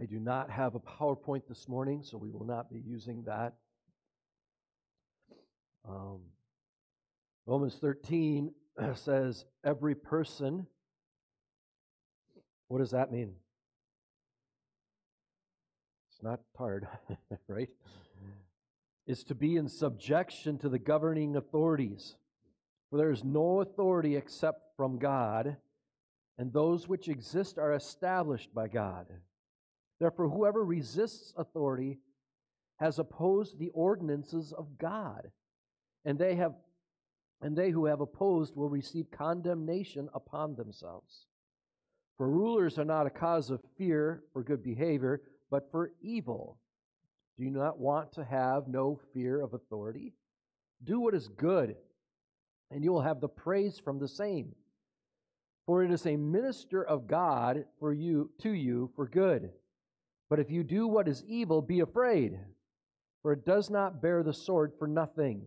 [0.00, 3.54] I do not have a PowerPoint this morning, so we will not be using that.
[5.88, 6.20] Um,
[7.46, 8.52] Romans 13
[8.94, 10.68] says, Every person,
[12.68, 13.32] what does that mean?
[16.12, 16.86] It's not hard,
[17.48, 17.70] right?
[19.08, 22.14] Is to be in subjection to the governing authorities.
[22.90, 25.56] For there is no authority except from God,
[26.38, 29.06] and those which exist are established by God.
[30.00, 31.98] Therefore, whoever resists authority
[32.76, 35.30] has opposed the ordinances of God,
[36.04, 36.54] and they have
[37.40, 41.26] and they who have opposed will receive condemnation upon themselves.
[42.16, 46.58] For rulers are not a cause of fear for good behavior, but for evil.
[47.36, 50.14] Do you not want to have no fear of authority?
[50.82, 51.76] Do what is good,
[52.72, 54.54] and you will have the praise from the same.
[55.64, 59.52] For it is a minister of God for you to you for good.
[60.28, 62.38] But if you do what is evil, be afraid,
[63.22, 65.46] for it does not bear the sword for nothing.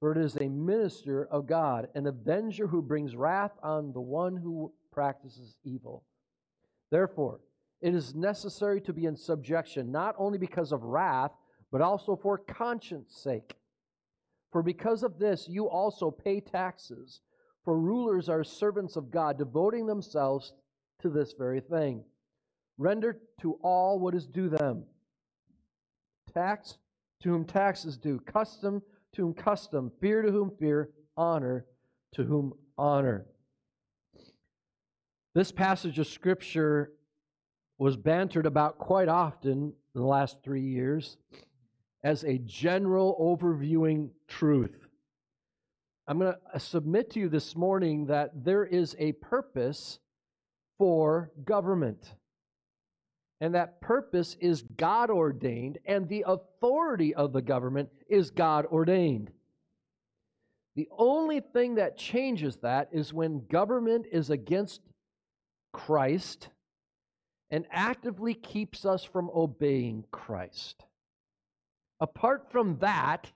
[0.00, 4.36] For it is a minister of God, an avenger who brings wrath on the one
[4.36, 6.04] who practices evil.
[6.90, 7.40] Therefore,
[7.80, 11.32] it is necessary to be in subjection, not only because of wrath,
[11.70, 13.56] but also for conscience sake.
[14.52, 17.20] For because of this, you also pay taxes.
[17.64, 20.52] For rulers are servants of God, devoting themselves
[21.00, 22.04] to this very thing.
[22.78, 24.84] Render to all what is due them.
[26.32, 26.78] Tax
[27.22, 28.82] to whom tax is due, custom
[29.14, 31.64] to whom custom, fear to whom fear, honor
[32.12, 33.26] to whom honor.
[35.34, 36.92] This passage of Scripture
[37.78, 41.18] was bantered about quite often in the last three years
[42.02, 44.86] as a general overviewing truth.
[46.08, 49.98] I'm going to uh, submit to you this morning that there is a purpose
[50.78, 52.14] for government.
[53.40, 59.30] And that purpose is God ordained, and the authority of the government is God ordained.
[60.74, 64.80] The only thing that changes that is when government is against
[65.72, 66.48] Christ
[67.50, 70.84] and actively keeps us from obeying Christ.
[72.00, 73.30] Apart from that,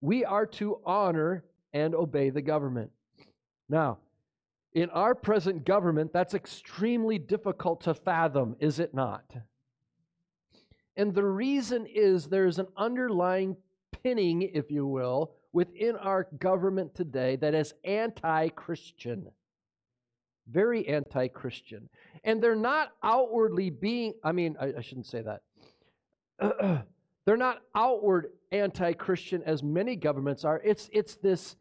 [0.00, 2.90] we are to honor and obey the government.
[3.68, 3.98] Now,
[4.76, 9.24] in our present government, that's extremely difficult to fathom, is it not?
[10.98, 13.56] And the reason is there's an underlying
[14.02, 19.28] pinning, if you will, within our government today that is anti Christian.
[20.46, 21.88] Very anti Christian.
[22.22, 26.84] And they're not outwardly being, I mean, I, I shouldn't say that.
[27.24, 30.60] they're not outward anti Christian as many governments are.
[30.62, 31.56] It's, it's this,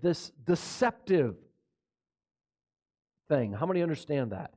[0.00, 1.36] this deceptive
[3.28, 3.52] thing.
[3.52, 4.52] How many understand that?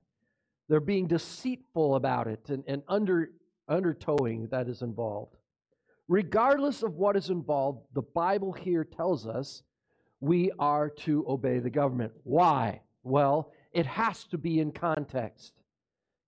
[0.67, 3.31] They're being deceitful about it and, and under,
[3.67, 5.35] undertowing that is involved.
[6.07, 9.63] Regardless of what is involved, the Bible here tells us
[10.19, 12.13] we are to obey the government.
[12.23, 12.81] Why?
[13.03, 15.53] Well, it has to be in context.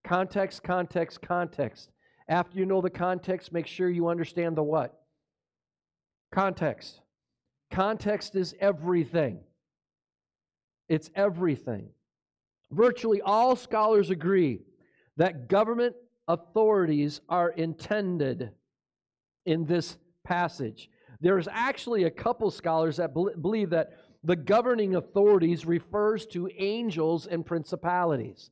[0.03, 1.90] Context, context, context.
[2.28, 5.02] After you know the context, make sure you understand the what?
[6.31, 7.02] Context.
[7.72, 9.40] Context is everything.
[10.88, 11.90] It's everything.
[12.72, 14.62] Virtually all scholars agree
[15.18, 15.96] that government
[16.28, 18.52] authorities are intended
[19.46, 20.90] in this passage.
[21.20, 23.92] There's actually a couple scholars that believe that
[24.24, 28.52] the governing authorities refers to angels and principalities.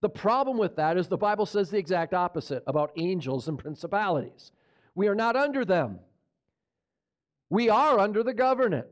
[0.00, 4.52] The problem with that is the Bible says the exact opposite about angels and principalities.
[4.94, 6.00] We are not under them.
[7.50, 8.86] We are under the government.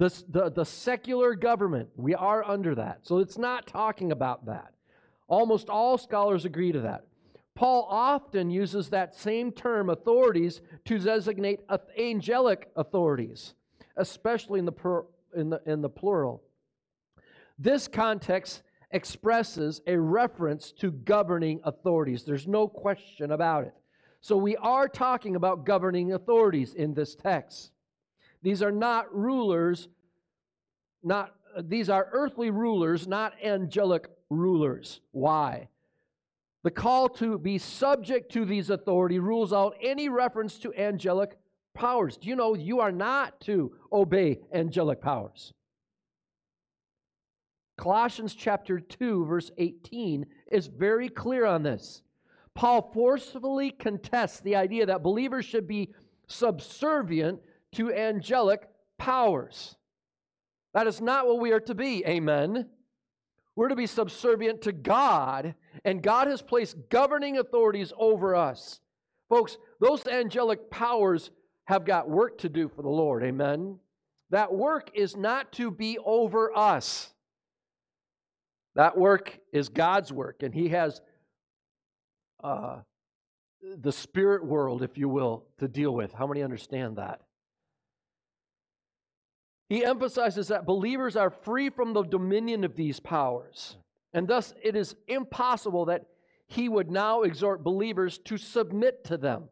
[0.00, 3.00] The, the, the secular government, we are under that.
[3.02, 4.72] So it's not talking about that.
[5.28, 7.04] Almost all scholars agree to that.
[7.54, 11.60] Paul often uses that same term, authorities, to designate
[11.98, 13.52] angelic authorities,
[13.98, 15.04] especially in the,
[15.36, 16.44] in the, in the plural.
[17.58, 22.24] This context expresses a reference to governing authorities.
[22.24, 23.74] There's no question about it.
[24.22, 27.72] So we are talking about governing authorities in this text.
[28.42, 29.88] These are not rulers,
[31.02, 35.00] not these are earthly rulers, not angelic rulers.
[35.10, 35.68] Why?
[36.62, 41.38] The call to be subject to these authority rules out any reference to angelic
[41.74, 42.16] powers.
[42.16, 45.52] Do you know you are not to obey angelic powers?
[47.78, 52.02] Colossians chapter 2 verse 18 is very clear on this.
[52.54, 55.94] Paul forcefully contests the idea that believers should be
[56.26, 57.40] subservient
[57.72, 58.68] to angelic
[58.98, 59.76] powers.
[60.74, 62.04] That is not what we are to be.
[62.06, 62.68] Amen.
[63.56, 68.80] We're to be subservient to God, and God has placed governing authorities over us.
[69.28, 71.30] Folks, those angelic powers
[71.64, 73.22] have got work to do for the Lord.
[73.22, 73.78] Amen.
[74.30, 77.12] That work is not to be over us.
[78.76, 81.00] That work is God's work, and He has
[82.42, 82.78] uh,
[83.62, 86.12] the spirit world, if you will, to deal with.
[86.12, 87.20] How many understand that?
[89.70, 93.76] He emphasizes that believers are free from the dominion of these powers,
[94.12, 96.06] and thus it is impossible that
[96.48, 99.44] he would now exhort believers to submit to them.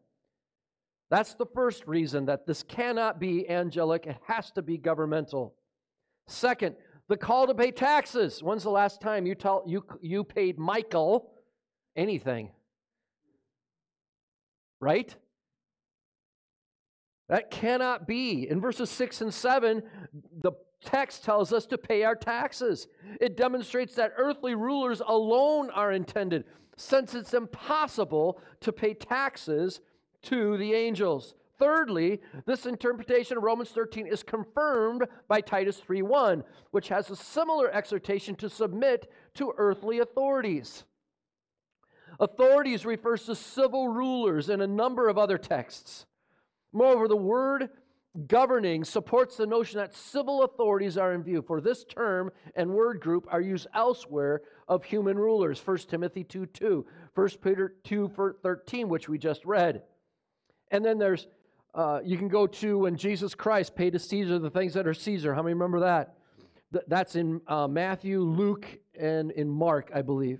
[1.09, 5.55] That's the first reason that this cannot be angelic, it has to be governmental.
[6.27, 6.75] Second,
[7.07, 8.43] the call to pay taxes.
[8.43, 11.31] When's the last time you, tell, you, you paid Michael
[11.95, 12.51] anything?
[14.81, 15.15] Right?
[17.29, 18.49] That cannot be.
[18.49, 19.83] In verses 6 and 7,
[20.41, 20.51] the
[20.83, 22.87] text tells us to pay our taxes.
[23.21, 26.45] It demonstrates that earthly rulers alone are intended,
[26.75, 29.79] since it's impossible to pay taxes
[30.23, 31.35] to the angels.
[31.59, 37.69] Thirdly, this interpretation of Romans 13 is confirmed by Titus 3:1, which has a similar
[37.69, 40.85] exhortation to submit to earthly authorities.
[42.19, 46.05] Authorities refers to civil rulers in a number of other texts.
[46.71, 47.69] Moreover, the word
[48.27, 52.99] governing supports the notion that civil authorities are in view, for this term and word
[52.99, 55.59] group are used elsewhere of human rulers.
[55.63, 56.85] 1 Timothy 2 2,
[57.15, 59.83] 1 Peter 2 13, which we just read.
[60.71, 61.27] And then there's,
[61.73, 64.93] uh, you can go to when Jesus Christ paid to Caesar the things that are
[64.93, 65.33] Caesar.
[65.33, 66.15] How many remember that?
[66.87, 68.67] That's in uh, Matthew, Luke,
[68.99, 70.39] and in Mark, I believe.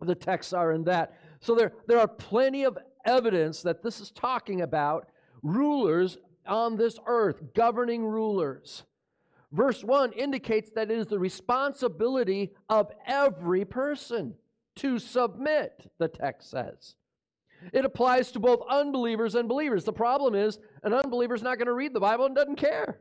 [0.00, 1.18] The texts are in that.
[1.40, 5.08] So there, there are plenty of evidence that this is talking about
[5.44, 8.82] rulers on this earth, governing rulers.
[9.52, 14.34] Verse 1 indicates that it is the responsibility of every person
[14.76, 16.96] to submit, the text says.
[17.72, 19.84] It applies to both unbelievers and believers.
[19.84, 22.98] The problem is, an unbeliever is not going to read the Bible and doesn't care.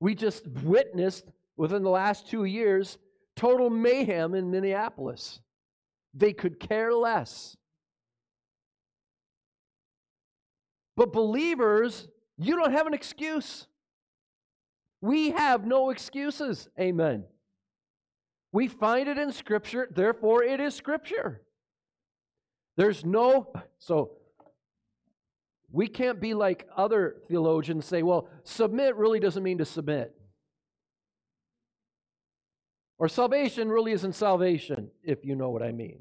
[0.00, 2.98] We just witnessed within the last two years
[3.36, 5.40] total mayhem in Minneapolis.
[6.12, 7.56] They could care less.
[10.96, 13.66] But believers, you don't have an excuse.
[15.00, 16.68] We have no excuses.
[16.78, 17.24] Amen.
[18.52, 21.42] We find it in Scripture, therefore, it is Scripture.
[22.76, 24.12] There's no, so
[25.70, 30.14] we can't be like other theologians say, well, submit really doesn't mean to submit.
[32.98, 36.00] Or salvation really isn't salvation, if you know what I mean.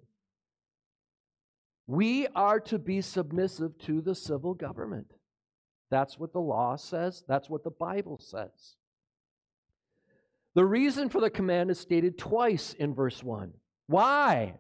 [1.88, 5.14] We are to be submissive to the civil government.
[5.90, 8.76] That's what the law says, that's what the Bible says.
[10.56, 13.54] The reason for the command is stated twice in verse 1.
[13.88, 14.56] Why?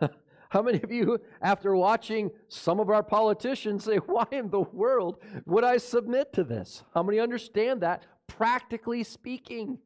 [0.50, 5.22] How many of you, after watching some of our politicians, say, Why in the world
[5.46, 6.82] would I submit to this?
[6.94, 9.78] How many understand that, practically speaking?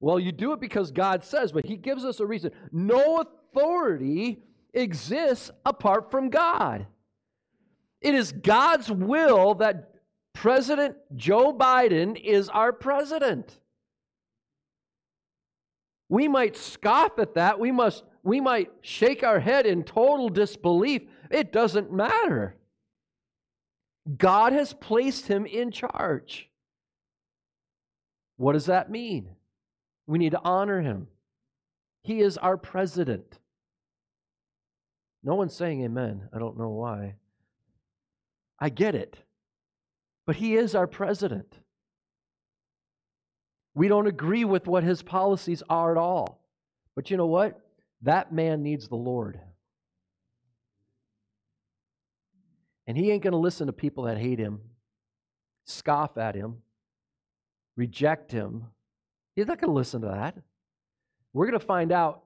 [0.00, 2.50] Well, you do it because God says, but He gives us a reason.
[2.72, 4.42] No authority
[4.74, 6.86] exists apart from God.
[8.00, 9.94] It is God's will that
[10.34, 13.58] President Joe Biden is our president.
[16.08, 17.58] We might scoff at that.
[17.58, 21.02] We must we might shake our head in total disbelief.
[21.30, 22.56] It doesn't matter.
[24.16, 26.50] God has placed him in charge.
[28.36, 29.30] What does that mean?
[30.06, 31.08] We need to honor him.
[32.02, 33.38] He is our president.
[35.24, 36.28] No one's saying amen.
[36.34, 37.14] I don't know why.
[38.60, 39.16] I get it.
[40.26, 41.58] But he is our president.
[43.74, 46.46] We don't agree with what his policies are at all.
[46.94, 47.58] But you know what?
[48.02, 49.40] That man needs the Lord.
[52.86, 54.60] And he ain't going to listen to people that hate him,
[55.64, 56.58] scoff at him,
[57.76, 58.66] reject him.
[59.34, 60.36] He's not going to listen to that.
[61.32, 62.23] We're going to find out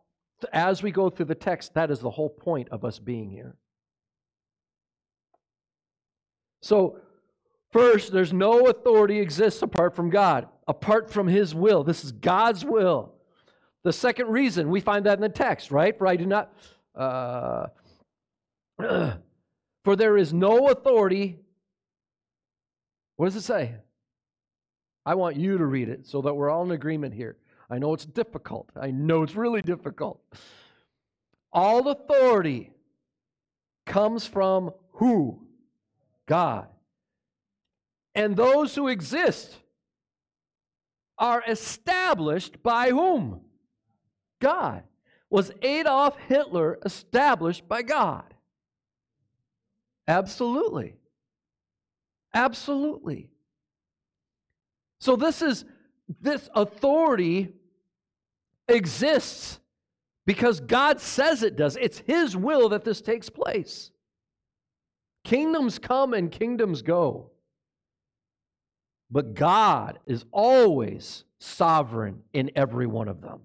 [0.53, 3.57] as we go through the text, that is the whole point of us being here.
[6.63, 6.99] So,
[7.73, 11.85] first, there's no authority exists apart from God, apart from His will.
[11.85, 13.15] This is God's will.
[13.85, 15.97] The second reason, we find that in the text, right?
[15.97, 16.53] For I do not,
[16.95, 17.67] uh,
[18.79, 21.39] for there is no authority.
[23.17, 23.77] What does it say?
[25.07, 27.37] I want you to read it so that we're all in agreement here.
[27.71, 28.71] I know it's difficult.
[28.81, 30.21] I know it's really difficult.
[31.53, 32.73] All authority
[33.87, 35.47] comes from who?
[36.27, 36.69] God.
[38.15, 39.57] And those who exist
[41.19, 43.41] are established by whom?
[44.41, 44.85] God.
[45.31, 48.35] Was Adolf Hitler established by God?
[50.07, 50.97] Absolutely.
[52.33, 53.29] Absolutely.
[55.01, 55.65] So this is
[56.21, 57.53] this authority
[58.69, 59.61] exists
[60.27, 61.77] because God says it does.
[61.81, 63.91] It's his will that this takes place.
[65.25, 67.31] Kingdoms come and kingdoms go.
[69.11, 73.41] But God is always sovereign in every one of them.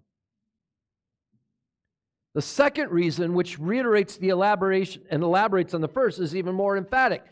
[2.34, 6.76] The second reason, which reiterates the elaboration and elaborates on the first, is even more
[6.78, 7.24] emphatic.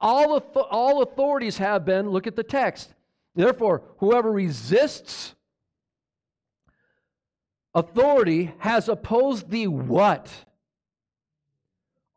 [0.00, 0.38] All,
[0.70, 2.94] all authorities have been, look at the text.
[3.34, 5.34] Therefore, whoever resists
[7.78, 10.30] authority has opposed the what?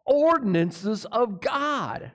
[0.06, 2.12] Ordinances of God.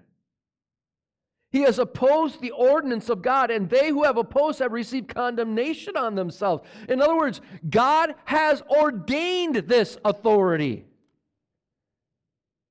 [1.50, 5.96] He has opposed the ordinance of God, and they who have opposed have received condemnation
[5.96, 6.68] on themselves.
[6.88, 10.84] In other words, God has ordained this authority.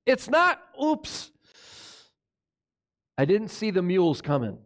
[0.04, 1.32] It's not, oops,
[3.18, 4.58] I didn't see the mules coming.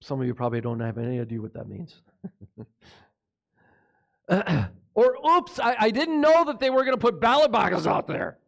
[0.00, 2.00] Some of you probably don't have any idea what that means.
[4.94, 8.06] or, oops, I, I didn't know that they were going to put ballot boxes out
[8.06, 8.38] there.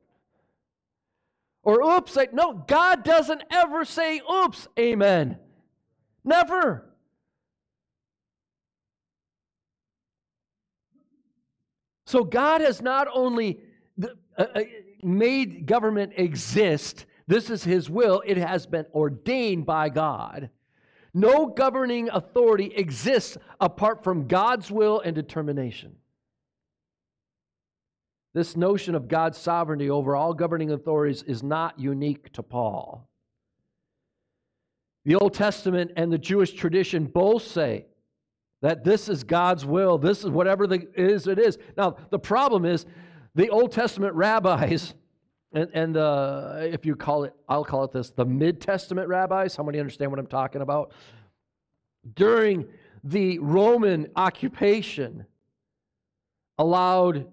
[1.63, 5.39] Or oops, like, no, God doesn't ever say oops, amen.
[6.25, 6.93] Never.
[12.07, 13.59] So God has not only
[14.01, 14.61] uh, uh,
[15.03, 20.51] made government exist, this is his will, it has been ordained by God.
[21.17, 25.97] No governing authority exists apart from God's will and determination.
[28.35, 33.09] This notion of God's sovereignty over all governing authorities is not unique to Paul.
[35.07, 37.87] The Old Testament and the Jewish tradition both say
[38.61, 39.97] that this is God's will.
[39.97, 41.57] This is whatever the is, it is.
[41.79, 42.85] Now, the problem is
[43.35, 44.93] the Old Testament rabbis,
[45.57, 49.59] and, and uh, if you call it, I'll call it this, the Mid Testament rabbis.
[49.59, 50.93] Many understand what I'm talking about?
[52.15, 52.67] During
[53.03, 55.27] the Roman occupation,
[56.59, 57.27] allowed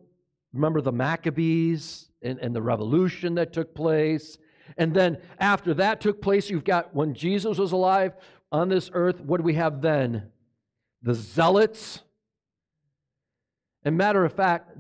[0.54, 4.38] Remember the Maccabees and, and the revolution that took place?
[4.78, 8.14] And then after that took place, you've got when Jesus was alive
[8.52, 10.30] on this earth, what do we have then?
[11.02, 12.02] The zealots.
[13.84, 14.78] And matter of fact,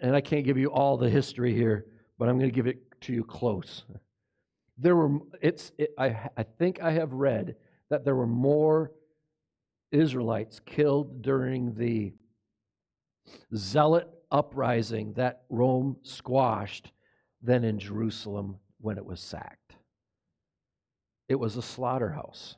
[0.00, 1.86] and I can't give you all the history here,
[2.18, 3.84] but I'm going to give it to you close.
[4.76, 7.56] There were, it's, it, I, I think I have read
[7.90, 8.92] that there were more
[9.90, 12.12] Israelites killed during the
[13.54, 16.92] zealot uprising that Rome squashed
[17.42, 19.74] than in Jerusalem when it was sacked.
[21.28, 22.56] It was a slaughterhouse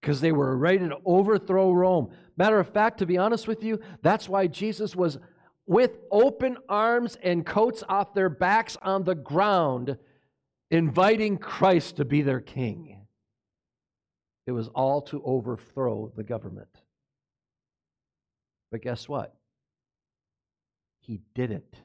[0.00, 2.10] because they were ready to overthrow Rome.
[2.36, 5.18] Matter of fact, to be honest with you, that's why Jesus was
[5.72, 9.96] with open arms and coats off their backs on the ground,
[10.70, 12.98] inviting Christ to be their king.
[14.46, 16.68] It was all to overthrow the government.
[18.70, 19.34] But guess what?
[21.00, 21.76] He didn't.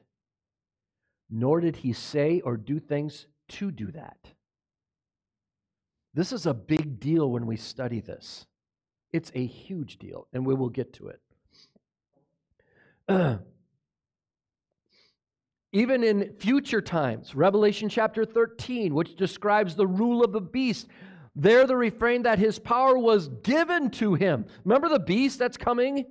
[1.30, 4.18] Nor did he say or do things to do that.
[6.12, 8.44] This is a big deal when we study this.
[9.14, 11.12] It's a huge deal, and we will get to
[13.08, 13.40] it.
[15.72, 20.88] Even in future times, Revelation chapter 13, which describes the rule of the beast,
[21.36, 24.46] there the refrain that his power was given to him.
[24.64, 26.06] Remember the beast that's coming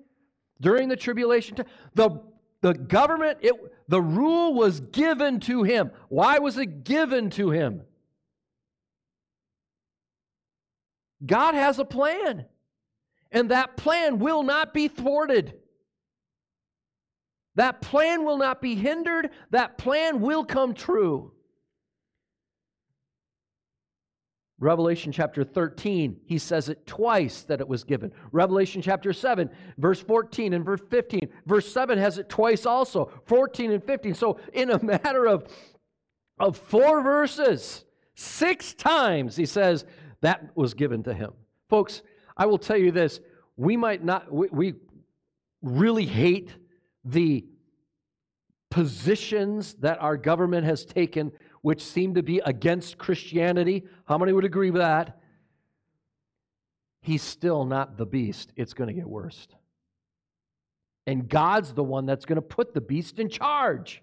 [0.61, 1.57] during the tribulation?
[1.57, 1.65] Time?
[1.95, 2.21] The
[2.61, 3.53] the government, it,
[3.87, 5.91] the rule was given to him.
[6.09, 7.81] Why was it given to him?
[11.25, 12.45] God has a plan,
[13.31, 15.53] and that plan will not be thwarted.
[17.57, 19.31] That plan will not be hindered.
[19.49, 21.31] That plan will come true.
[24.59, 28.11] Revelation chapter 13, he says it twice that it was given.
[28.31, 29.49] Revelation chapter 7,
[29.79, 31.29] verse 14 and verse 15.
[31.47, 34.13] Verse 7 has it twice also, 14 and 15.
[34.13, 35.47] So, in a matter of,
[36.39, 39.83] of four verses, six times he says
[40.21, 41.31] that was given to him.
[41.69, 42.03] Folks,
[42.35, 43.19] I will tell you this
[43.55, 44.73] we might not, we, we
[45.63, 46.51] really hate
[47.09, 47.45] the
[48.69, 53.85] positions that our government has taken which seem to be against Christianity.
[54.05, 55.19] How many would agree with that?
[57.01, 58.51] He's still not the beast.
[58.55, 59.47] It's going to get worse.
[61.05, 64.01] And God's the one that's going to put the beast in charge.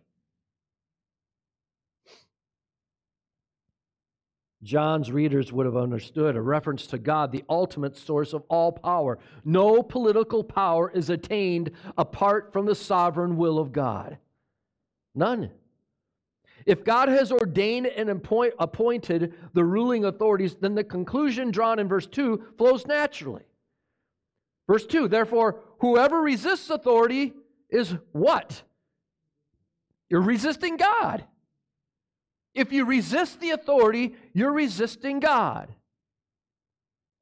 [4.64, 9.18] John's readers would have understood a reference to God, the ultimate source of all power.
[9.44, 14.16] No political power is attained apart from the sovereign will of God.
[15.14, 15.50] None.
[16.64, 21.87] If God has ordained and appoint, appointed the ruling authorities, then the conclusion drawn in
[21.87, 23.42] verse 2 flows naturally.
[24.66, 27.35] Verse 2 Therefore, whoever resists authority
[27.68, 28.62] is what?
[30.09, 31.26] You're resisting God.
[32.54, 35.68] If you resist the authority, you're resisting God.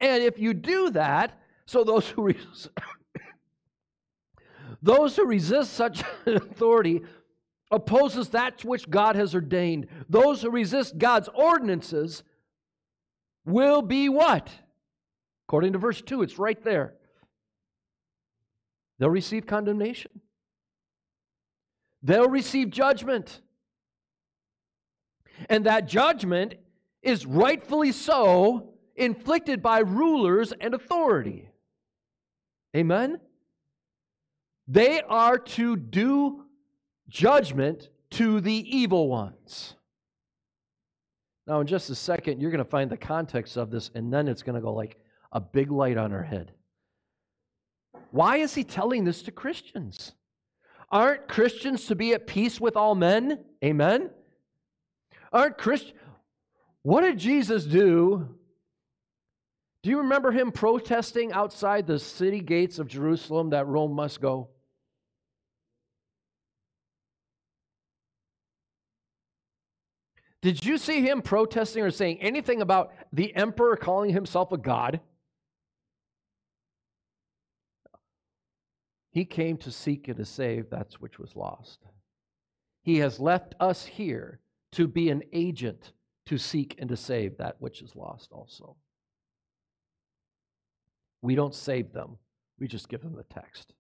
[0.01, 2.69] And if you do that, so those who resist,
[4.83, 7.03] those who resist such authority
[7.71, 9.87] opposes that which God has ordained.
[10.09, 12.23] Those who resist God's ordinances
[13.47, 14.51] will be what?
[15.49, 16.95] According to verse 2, it's right there.
[18.99, 20.21] They'll receive condemnation.
[22.03, 23.41] They'll receive judgment.
[25.49, 26.55] And that judgment
[27.03, 31.49] is rightfully so inflicted by rulers and authority.
[32.77, 33.19] Amen?
[34.69, 36.45] They are to do
[37.09, 39.75] judgment to the evil ones.
[41.47, 44.29] Now, in just a second, you're going to find the context of this, and then
[44.29, 44.97] it's going to go like
[45.33, 46.53] a big light on our head.
[48.13, 50.13] Why is he telling this to Christians?
[50.91, 53.45] Aren't Christians to be at peace with all men?
[53.65, 54.11] Amen?
[55.33, 55.99] Aren't Christians.
[56.83, 58.29] What did Jesus do?
[59.83, 64.49] Do you remember him protesting outside the city gates of Jerusalem that Rome must go?
[70.41, 75.01] Did you see him protesting or saying anything about the emperor calling himself a god?
[79.13, 81.81] He came to seek and to save that which was lost.
[82.83, 84.41] He has left us here
[84.73, 85.93] to be an agent
[86.27, 88.77] to seek and to save that which is lost also.
[91.21, 92.19] We don't save them,
[92.59, 93.75] we just give them the text.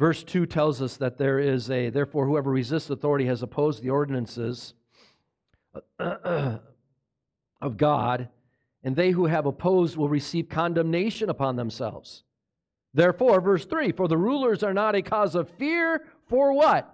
[0.00, 3.90] Verse 2 tells us that there is a, therefore, whoever resists authority has opposed the
[3.90, 4.72] ordinances
[5.98, 6.62] of
[7.76, 8.30] God,
[8.82, 12.24] and they who have opposed will receive condemnation upon themselves.
[12.92, 16.92] Therefore, verse 3 For the rulers are not a cause of fear for what?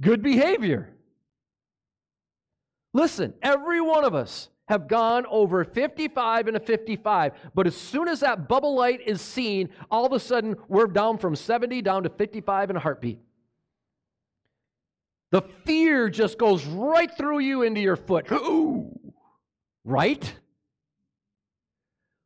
[0.00, 0.90] Good behavior.
[2.92, 7.32] Listen, every one of us have gone over 55 and a 55.
[7.54, 11.18] But as soon as that bubble light is seen, all of a sudden we're down
[11.18, 13.20] from 70 down to 55 in a heartbeat.
[15.30, 18.30] The fear just goes right through you into your foot.
[18.30, 18.98] Ooh,
[19.84, 20.32] right?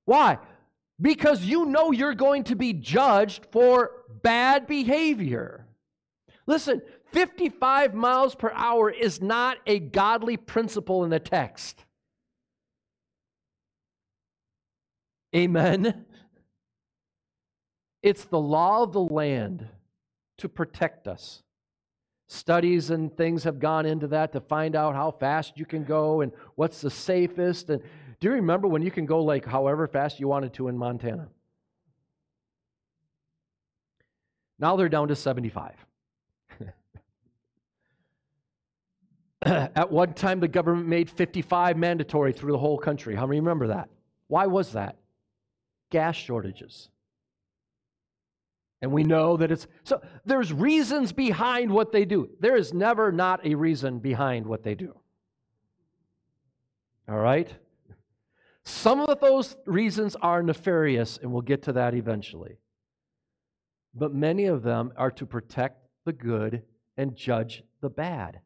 [0.04, 0.38] Why?
[1.00, 3.90] Because you know you're going to be judged for
[4.22, 5.66] bad behavior.
[6.46, 6.80] Listen,
[7.12, 11.84] 55 miles per hour is not a godly principle in the text.
[15.34, 16.06] Amen.
[18.02, 19.66] It's the law of the land
[20.38, 21.42] to protect us.
[22.28, 26.22] Studies and things have gone into that to find out how fast you can go
[26.22, 27.70] and what's the safest.
[27.70, 27.82] And
[28.20, 31.28] do you remember when you can go like however fast you wanted to in Montana?
[34.58, 35.74] Now they're down to 75.
[39.42, 43.14] At one time, the government made 55 mandatory through the whole country.
[43.14, 43.90] How many remember that?
[44.28, 44.96] Why was that?
[45.90, 46.88] gas shortages.
[48.82, 52.28] And we know that it's so there's reasons behind what they do.
[52.40, 54.94] There is never not a reason behind what they do.
[57.08, 57.50] All right?
[58.66, 62.58] Some of those reasons are nefarious, and we'll get to that eventually.
[63.94, 66.62] But many of them are to protect the good
[66.96, 68.40] and judge the bad.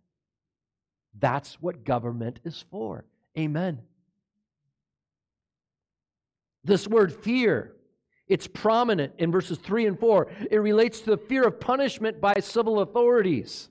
[1.19, 3.07] That's what government is for.
[3.39, 3.81] Amen.
[6.65, 7.75] This word fear,
[8.29, 10.31] it's prominent in verses 3 and 4.
[10.51, 13.71] It relates to the fear of punishment by civil authorities.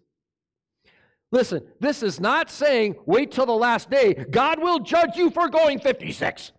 [1.31, 4.13] Listen, this is not saying wait till the last day.
[4.13, 6.51] God will judge you for going 56.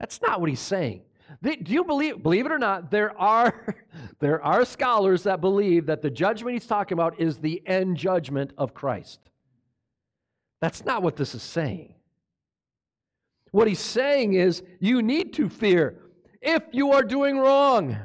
[0.00, 1.02] That's not what he's saying.
[1.42, 3.76] Do you believe believe it or not there are
[4.18, 8.52] there are scholars that believe that the judgment he's talking about is the end judgment
[8.58, 9.20] of Christ.
[10.60, 11.94] That's not what this is saying.
[13.50, 16.00] What he's saying is, you need to fear
[16.40, 17.96] if you are doing wrong.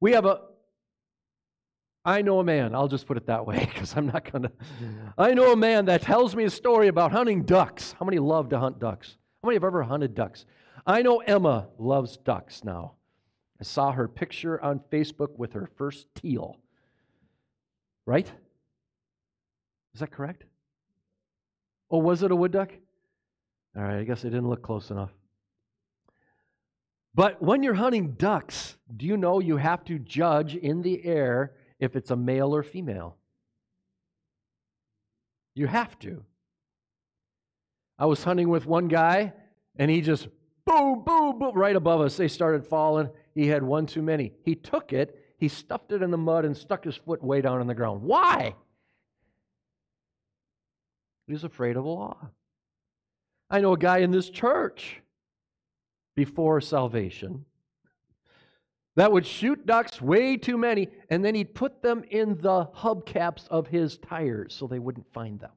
[0.00, 0.40] We have a,
[2.04, 4.52] I know a man, I'll just put it that way because I'm not going to.
[5.16, 7.94] I know a man that tells me a story about hunting ducks.
[7.98, 9.16] How many love to hunt ducks?
[9.42, 10.44] How many have ever hunted ducks?
[10.86, 12.92] I know Emma loves ducks now.
[13.60, 16.58] I saw her picture on Facebook with her first teal.
[18.04, 18.30] Right?
[19.94, 20.44] Is that correct?
[21.90, 22.70] Oh, was it a wood duck?
[23.76, 25.10] All right, I guess I didn't look close enough.
[27.14, 31.52] But when you're hunting ducks, do you know you have to judge in the air
[31.84, 33.16] if it's a male or female?
[35.54, 36.24] You have to.
[37.98, 39.32] I was hunting with one guy,
[39.76, 40.26] and he just
[40.66, 42.16] boom, boom, boom, right above us.
[42.16, 43.08] They started falling.
[43.34, 44.32] He had one too many.
[44.42, 47.60] He took it, he stuffed it in the mud, and stuck his foot way down
[47.60, 48.02] in the ground.
[48.02, 48.56] Why?
[51.26, 52.16] He was afraid of the law.
[53.48, 55.00] I know a guy in this church
[56.16, 57.44] before salvation
[58.96, 63.48] that would shoot ducks way too many, and then he'd put them in the hubcaps
[63.48, 65.50] of his tires so they wouldn't find them.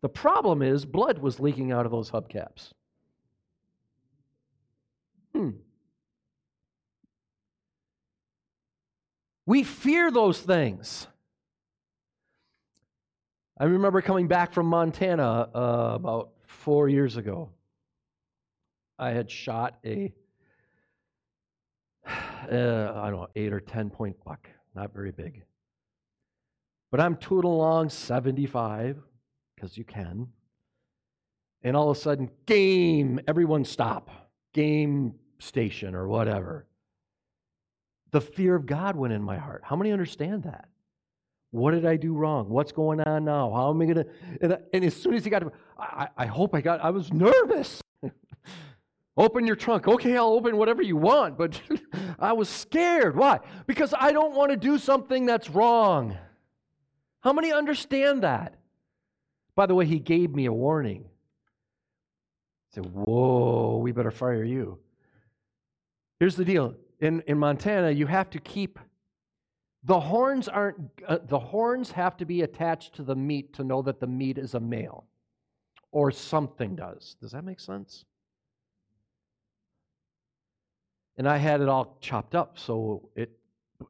[0.00, 2.72] The problem is, blood was leaking out of those hubcaps.
[5.34, 5.50] Hmm.
[9.46, 11.06] We fear those things.
[13.58, 17.50] I remember coming back from Montana uh, about four years ago.
[18.98, 20.12] I had shot a,
[22.06, 25.42] uh, I don't know, eight or 10 point buck, not very big.
[26.90, 28.98] But I'm tooting along 75,
[29.54, 30.28] because you can.
[31.62, 34.10] And all of a sudden, game, everyone stop,
[34.54, 36.66] game station or whatever.
[38.12, 39.62] The fear of God went in my heart.
[39.64, 40.68] How many understand that?
[41.52, 42.48] What did I do wrong?
[42.48, 43.52] What's going on now?
[43.52, 44.04] How am I going
[44.40, 44.58] to?
[44.72, 45.42] And, as soon as he got,
[45.78, 47.82] I, I hope I got, I was nervous.
[49.20, 49.86] open your trunk.
[49.86, 51.60] Okay, I'll open whatever you want, but
[52.18, 53.16] I was scared.
[53.16, 53.40] Why?
[53.66, 56.16] Because I don't want to do something that's wrong.
[57.20, 58.56] How many understand that?
[59.54, 61.04] By the way, he gave me a warning.
[62.72, 64.78] I said, Whoa, we better fire you.
[66.18, 68.78] Here's the deal in, in Montana, you have to keep
[69.84, 70.76] the horns aren't
[71.08, 74.36] uh, the horns have to be attached to the meat to know that the meat
[74.36, 75.06] is a male
[75.90, 77.16] or something does.
[77.20, 78.04] Does that make sense?
[81.20, 83.30] And I had it all chopped up, so it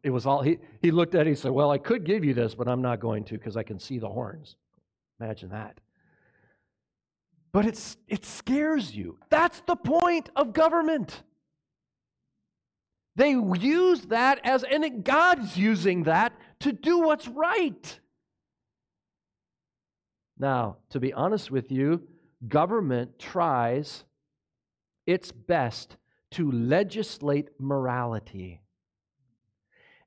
[0.02, 2.34] it was all he he looked at it, he said, Well, I could give you
[2.34, 4.56] this, but I'm not going to because I can see the horns.
[5.20, 5.78] Imagine that.
[7.52, 9.16] But it's it scares you.
[9.28, 11.22] That's the point of government.
[13.14, 18.00] They use that as, and God's using that to do what's right.
[20.36, 22.08] Now, to be honest with you,
[22.48, 24.02] government tries
[25.06, 25.96] its best
[26.32, 28.60] to legislate morality.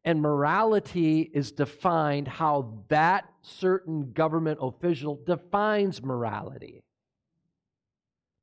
[0.05, 6.83] And morality is defined how that certain government official defines morality.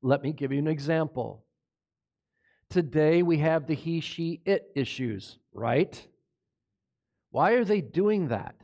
[0.03, 1.45] Let me give you an example.
[2.71, 6.07] Today we have the he, she, it issues, right?
[7.31, 8.55] Why are they doing that?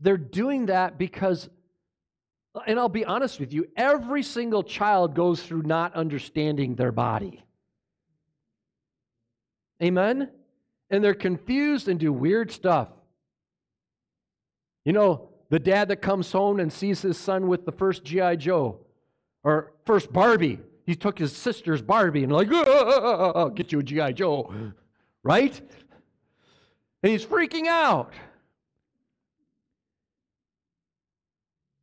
[0.00, 1.48] They're doing that because,
[2.66, 7.44] and I'll be honest with you, every single child goes through not understanding their body.
[9.82, 10.30] Amen?
[10.90, 12.88] And they're confused and do weird stuff.
[14.84, 18.36] You know, the dad that comes home and sees his son with the first G.I.
[18.36, 18.78] Joe
[19.42, 20.58] or first Barbie
[20.90, 24.10] he took his sister's Barbie and like, oh, get you a G.I.
[24.10, 24.52] Joe,
[25.22, 25.56] right?
[27.04, 28.12] And he's freaking out.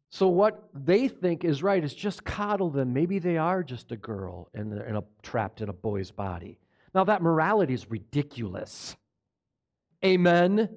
[0.10, 2.92] So what they think is right is just coddle them.
[2.92, 6.60] Maybe they are just a girl and they're in a, trapped in a boy's body.
[6.94, 8.96] Now that morality is ridiculous.
[10.04, 10.70] Amen.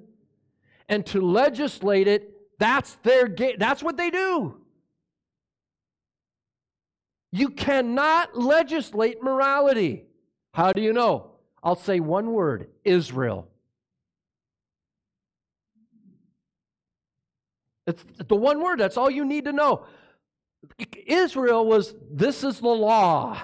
[0.89, 4.57] And to legislate it, that's their ga- that's what they do.
[7.31, 10.05] You cannot legislate morality.
[10.53, 11.31] How do you know?
[11.63, 13.47] I'll say one word Israel.
[17.87, 19.85] It's the one word, that's all you need to know.
[21.07, 23.41] Israel was, this is the law.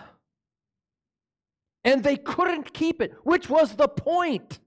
[1.88, 4.60] And they couldn't keep it, which was the point.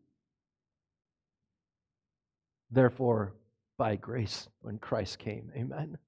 [2.70, 3.34] Therefore,
[3.76, 5.98] by grace, when Christ came, amen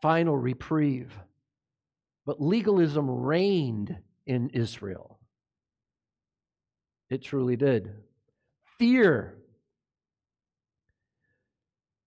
[0.00, 1.12] final reprieve.
[2.26, 5.18] But legalism reigned in Israel.
[7.10, 7.94] It truly did.
[8.78, 9.38] Fear.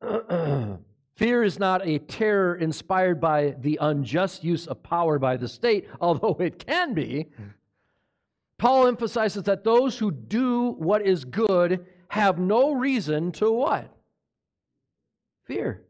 [1.21, 5.87] Fear is not a terror inspired by the unjust use of power by the state,
[6.01, 7.27] although it can be.
[8.57, 13.95] Paul emphasizes that those who do what is good have no reason to what?
[15.45, 15.83] Fear.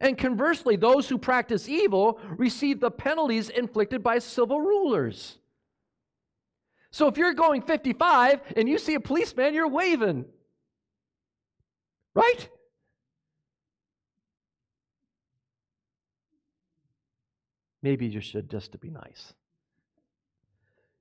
[0.00, 5.38] And conversely, those who practice evil receive the penalties inflicted by civil rulers.
[6.90, 10.24] So if you're going 55 and you see a policeman, you're waving.
[12.12, 12.48] Right?
[17.86, 19.32] Maybe you should just to be nice.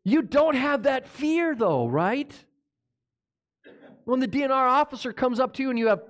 [0.03, 2.31] You don't have that fear, though, right?
[4.03, 6.03] When the DNR officer comes up to you and you have,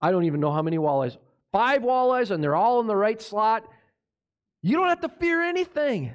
[0.00, 1.18] I don't even know how many walleyes,
[1.52, 3.68] five walleyes, and they're all in the right slot,
[4.62, 6.10] you don't have to fear anything.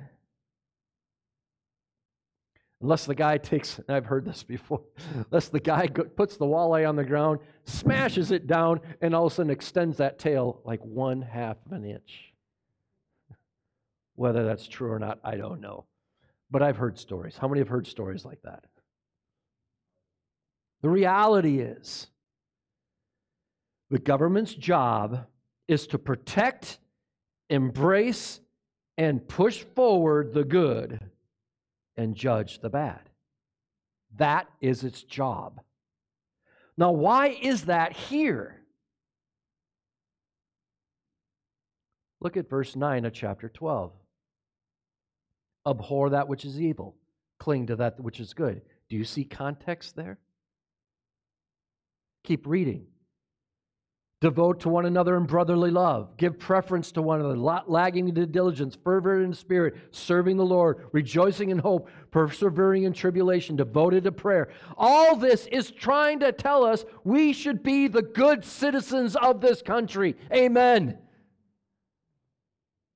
[2.82, 4.82] Unless the guy takes, I've heard this before,
[5.30, 9.34] unless the guy puts the walleye on the ground, smashes it down, and all of
[9.34, 12.33] a sudden extends that tail like one half of an inch.
[14.16, 15.86] Whether that's true or not, I don't know.
[16.52, 17.38] But I've heard stories.
[17.38, 18.66] How many have heard stories like that?
[20.82, 22.08] The reality is,
[23.90, 25.26] the government's job
[25.68, 26.80] is to protect,
[27.50, 28.40] embrace,
[28.98, 31.00] and push forward the good
[31.96, 33.10] and judge the bad.
[34.18, 35.62] That is its job.
[36.78, 38.62] Now, why is that here?
[42.20, 43.92] Look at verse 9 of chapter 12.
[45.68, 46.96] Abhor that which is evil,
[47.40, 48.62] cling to that which is good.
[48.90, 50.20] Do you see context there?
[52.24, 52.88] Keep reading.
[54.22, 56.16] Devote to one another in brotherly love.
[56.16, 61.50] Give preference to one another, lagging into diligence, fervent in spirit, serving the Lord, rejoicing
[61.50, 64.48] in hope, persevering in tribulation, devoted to prayer.
[64.78, 69.62] All this is trying to tell us we should be the good citizens of this
[69.62, 70.16] country.
[70.32, 70.98] Amen.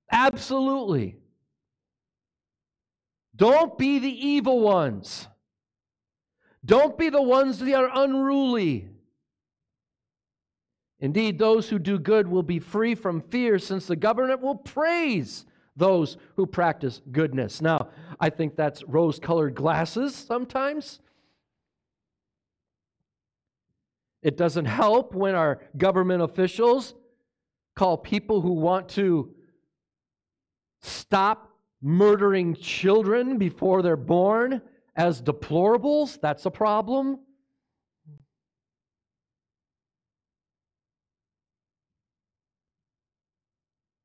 [0.09, 1.17] Absolutely.
[3.37, 5.27] Don't be the evil ones.
[6.65, 8.89] Don't be the ones that are unruly.
[10.99, 15.45] Indeed, those who do good will be free from fear, since the government will praise
[15.75, 17.61] those who practice goodness.
[17.61, 20.99] Now, I think that's rose colored glasses sometimes.
[24.23, 26.95] It doesn't help when our government officials
[27.75, 29.35] call people who want to
[30.81, 31.46] stop
[31.81, 34.61] murdering children before they're born
[34.95, 36.19] as deplorables.
[36.19, 37.19] That's a problem.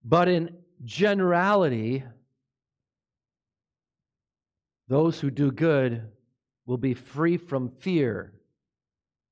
[0.04, 2.04] But in generality,
[4.88, 6.10] those who do good
[6.66, 8.34] will be free from fear,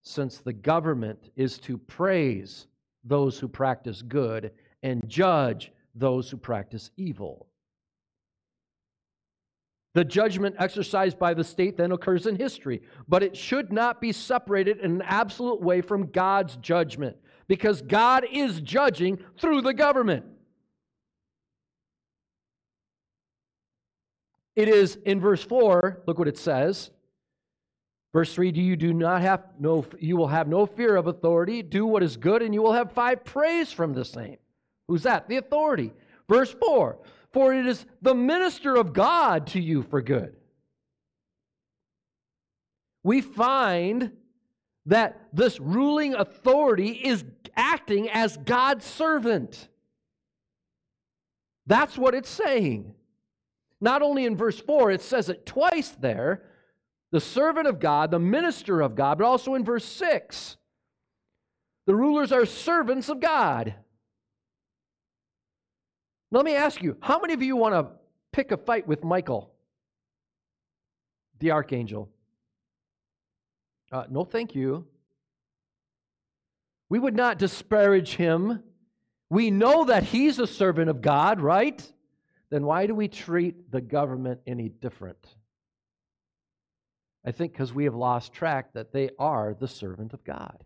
[0.03, 2.66] since the government is to praise
[3.05, 7.50] those who practice good and judge those who practice evil.
[9.94, 14.12] The judgment exercised by the state then occurs in history, but it should not be
[14.12, 17.16] separated in an absolute way from God's judgment,
[17.48, 20.24] because God is judging through the government.
[24.55, 26.90] It is in verse 4, look what it says.
[28.12, 31.62] Verse 3, do you do not have no you will have no fear of authority,
[31.62, 34.37] do what is good, and you will have five praise from the same.
[34.88, 35.29] Who's that?
[35.29, 35.92] The authority.
[36.29, 36.98] Verse 4,
[37.33, 40.35] for it is the minister of God to you for good.
[43.03, 44.12] We find
[44.87, 47.25] that this ruling authority is
[47.57, 49.69] acting as God's servant.
[51.66, 52.95] That's what it's saying.
[53.81, 56.45] Not only in verse 4, it says it twice there
[57.12, 60.57] the servant of God, the minister of God, but also in verse 6.
[61.87, 63.75] The rulers are servants of God.
[66.31, 67.93] Let me ask you how many of you want to
[68.33, 69.51] pick a fight with Michael,
[71.38, 72.09] the archangel?
[73.90, 74.87] Uh, no, thank you.
[76.88, 78.62] We would not disparage him.
[79.29, 81.81] We know that he's a servant of God, right?
[82.51, 85.25] then why do we treat the government any different?
[87.25, 90.64] I think because we have lost track that they are the servant of God.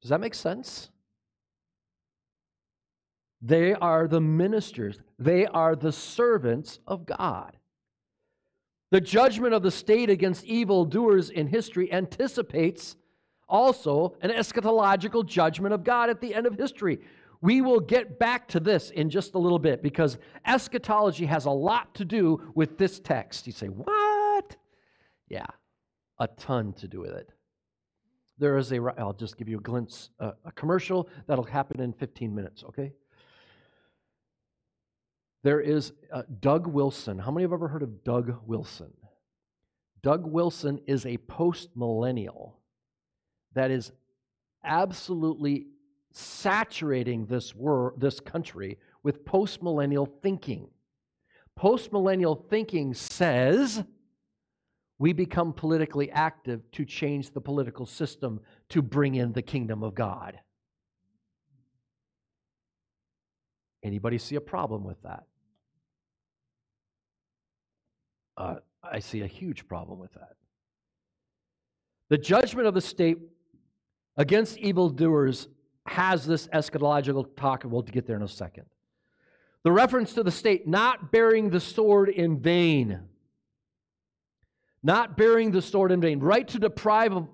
[0.00, 0.90] Does that make sense?
[3.42, 7.56] They are the ministers, they are the servants of God.
[8.90, 12.96] The judgment of the state against evildoers in history anticipates
[13.48, 17.00] also an eschatological judgment of God at the end of history.
[17.40, 21.50] We will get back to this in just a little bit because eschatology has a
[21.50, 23.46] lot to do with this text.
[23.46, 24.56] You say, What?
[25.28, 25.46] Yeah,
[26.18, 27.28] a ton to do with it.
[28.38, 31.92] There is a, I'll just give you a glimpse, uh, a commercial that'll happen in
[31.92, 32.92] 15 minutes, okay?
[35.46, 37.20] There is uh, Doug Wilson.
[37.20, 38.92] How many have ever heard of Doug Wilson?
[40.02, 42.58] Doug Wilson is a post millennial
[43.54, 43.92] that is
[44.64, 45.68] absolutely
[46.10, 50.66] saturating this world, this country with postmillennial thinking.
[51.56, 53.84] Postmillennial thinking says
[54.98, 59.94] we become politically active to change the political system to bring in the kingdom of
[59.94, 60.40] God.
[63.84, 65.22] Anybody see a problem with that?
[68.36, 70.36] Uh, I see a huge problem with that.
[72.08, 73.18] The judgment of the state
[74.16, 75.48] against evildoers
[75.86, 78.66] has this eschatological talk, and we'll get there in a second.
[79.62, 83.00] The reference to the state not bearing the sword in vain.
[84.82, 86.20] Not bearing the sword in vain.
[86.20, 87.28] Right to deprive of,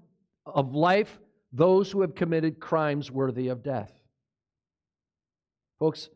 [0.46, 1.18] of life
[1.52, 3.92] those who have committed crimes worthy of death.
[5.78, 6.08] Folks,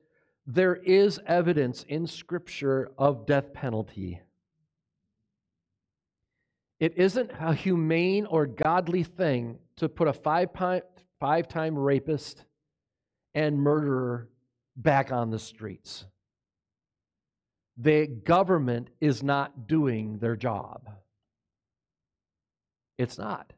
[0.46, 4.20] there is evidence in Scripture of death penalty.
[6.78, 12.44] It isn't a humane or godly thing to put a five, time rapist
[13.34, 14.28] and murderer
[14.76, 16.04] back on the streets.
[17.78, 20.88] The government is not doing their job.
[22.98, 23.52] It's not.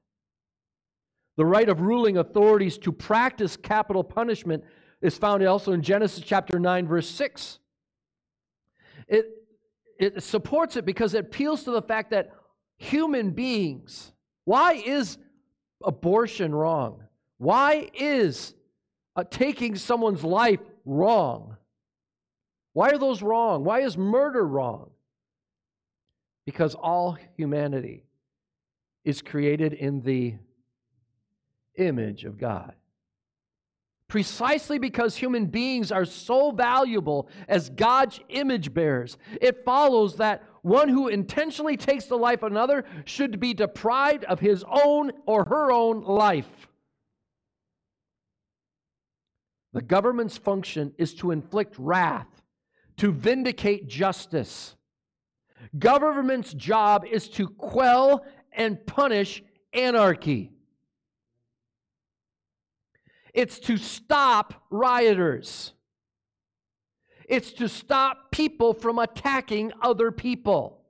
[1.37, 4.64] The right of ruling authorities to practice capital punishment
[5.00, 7.61] is found also in Genesis chapter 9, verse 6.
[9.07, 9.26] It,
[10.00, 12.33] it supports it because it appeals to the fact that
[12.78, 14.12] human beings,
[14.44, 15.18] why is
[15.84, 17.02] abortion wrong?
[17.36, 18.54] Why is
[19.14, 21.56] uh, taking someone's life wrong?
[22.72, 23.64] Why are those wrong?
[23.64, 24.90] Why is murder wrong?
[26.46, 28.04] Because all humanity
[29.04, 30.34] is created in the
[31.76, 32.74] image of God.
[34.08, 40.88] Precisely because human beings are so valuable as God's image bearers, it follows that one
[40.88, 45.72] who intentionally takes the life of another should be deprived of his own or her
[45.72, 46.68] own life.
[49.72, 52.28] The government's function is to inflict wrath,
[52.96, 54.74] to vindicate justice.
[55.78, 59.42] Government's job is to quell and punish
[59.72, 60.52] anarchy.
[63.34, 65.74] It's to stop rioters.
[67.28, 70.80] It's to stop people from attacking other people.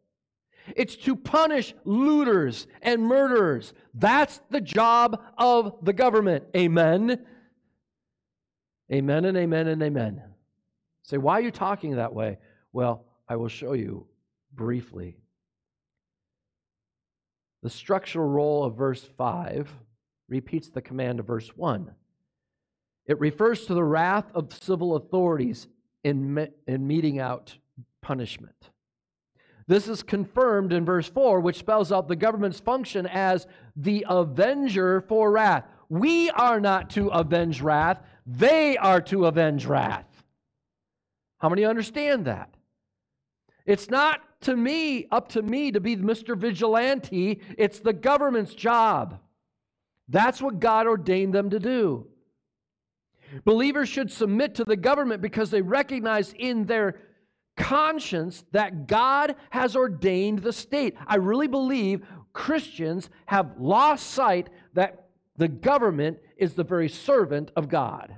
[0.76, 3.72] It's to punish looters and murderers.
[3.94, 6.44] That's the job of the government.
[6.56, 7.24] Amen.
[8.92, 10.22] Amen and amen and amen.
[11.02, 12.38] Say, why are you talking that way?
[12.72, 14.06] Well, I will show you
[14.54, 15.16] briefly.
[17.62, 19.68] The structural role of verse 5
[20.28, 21.90] repeats the command of verse 1.
[23.06, 25.66] It refers to the wrath of civil authorities
[26.04, 27.56] in, me- in meting out
[28.02, 28.70] punishment.
[29.66, 35.02] This is confirmed in verse 4, which spells out the government's function as the avenger
[35.02, 35.64] for wrath.
[35.90, 40.06] We are not to avenge wrath, they are to avenge wrath.
[41.38, 42.54] How many understand that?
[43.66, 46.36] It's not to me, up to me to be Mr.
[46.36, 49.18] Vigilante, it's the government's job.
[50.08, 52.06] That's what God ordained them to do.
[53.44, 57.00] Believers should submit to the government because they recognize in their
[57.56, 60.96] conscience that God has ordained the state.
[61.06, 67.68] I really believe Christians have lost sight that the government is the very servant of
[67.68, 68.14] God.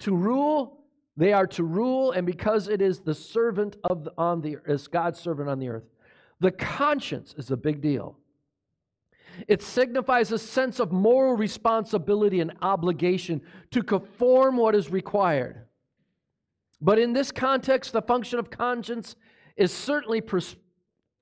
[0.00, 0.84] To rule,
[1.16, 4.86] they are to rule, and because it is the servant of the, on the is
[4.86, 5.84] God's servant on the earth,
[6.40, 8.16] the conscience is a big deal.
[9.46, 15.66] It signifies a sense of moral responsibility and obligation to conform what is required.
[16.80, 19.16] But in this context, the function of conscience
[19.56, 20.56] is certainly, pers-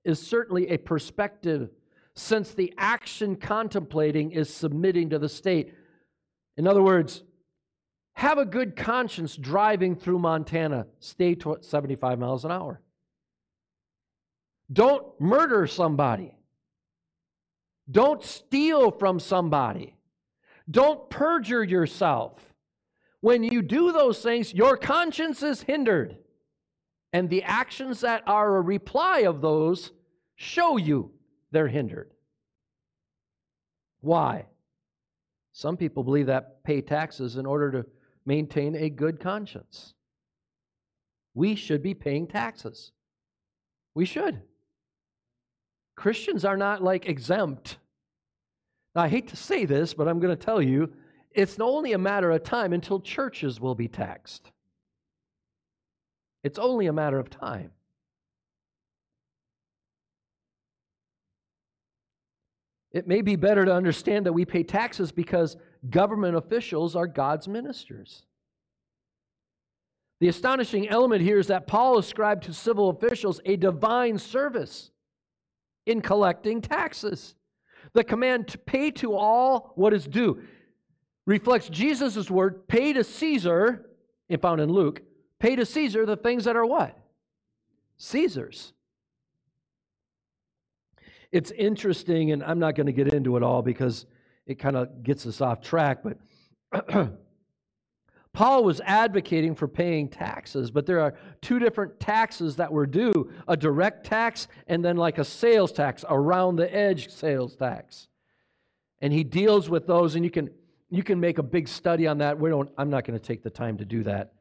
[0.04, 1.70] is certainly a perspective
[2.14, 5.74] since the action contemplating is submitting to the state.
[6.56, 7.22] In other words,
[8.14, 10.86] have a good conscience driving through Montana.
[11.00, 12.80] Stay to 75 miles an hour.
[14.72, 16.35] Don't murder somebody.
[17.90, 19.96] Don't steal from somebody.
[20.70, 22.40] Don't perjure yourself.
[23.20, 26.16] When you do those things, your conscience is hindered.
[27.12, 29.92] And the actions that are a reply of those
[30.34, 31.12] show you
[31.50, 32.10] they're hindered.
[34.00, 34.46] Why?
[35.52, 37.86] Some people believe that pay taxes in order to
[38.26, 39.94] maintain a good conscience.
[41.34, 42.92] We should be paying taxes.
[43.94, 44.42] We should.
[45.96, 47.78] Christians are not like exempt.
[48.94, 50.92] Now, I hate to say this, but I'm going to tell you
[51.32, 54.50] it's only a matter of time until churches will be taxed.
[56.44, 57.72] It's only a matter of time.
[62.92, 65.56] It may be better to understand that we pay taxes because
[65.90, 68.22] government officials are God's ministers.
[70.20, 74.90] The astonishing element here is that Paul ascribed to civil officials a divine service
[75.86, 77.34] in collecting taxes.
[77.92, 80.42] The command to pay to all what is due
[81.24, 83.86] reflects Jesus' word pay to Caesar,
[84.40, 85.02] found in Luke,
[85.38, 86.98] pay to Caesar the things that are what?
[87.98, 88.72] Caesar's.
[91.32, 94.06] It's interesting, and I'm not going to get into it all because
[94.46, 96.18] it kind of gets us off track, but
[98.36, 103.32] Paul was advocating for paying taxes, but there are two different taxes that were due
[103.48, 108.08] a direct tax and then like a sales tax, around the edge sales tax.
[109.00, 110.50] And he deals with those, and you can
[110.90, 112.38] you can make a big study on that.
[112.38, 114.34] We don't, I'm not going to take the time to do that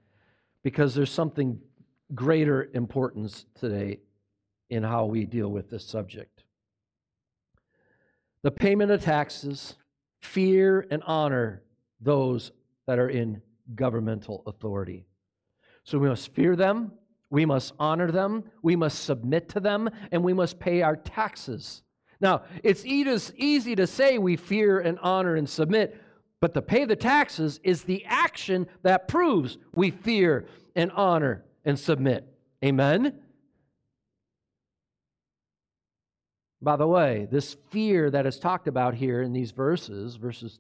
[0.62, 1.58] because there's something
[2.14, 4.02] greater importance today
[4.70, 6.44] in how we deal with this subject.
[8.42, 9.76] The payment of taxes,
[10.20, 11.64] fear and honor
[12.02, 12.52] those
[12.88, 13.42] that are in
[13.74, 15.06] governmental authority.
[15.84, 16.92] So we must fear them,
[17.30, 21.82] we must honor them, we must submit to them, and we must pay our taxes.
[22.22, 26.02] Now, it's easy to say we fear and honor and submit,
[26.40, 30.46] but to pay the taxes is the action that proves we fear
[30.76, 32.26] and honor and submit.
[32.64, 33.20] Amen?
[36.62, 40.60] By the way, this fear that is talked about here in these verses, verses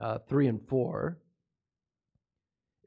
[0.00, 1.16] uh, 3 and 4,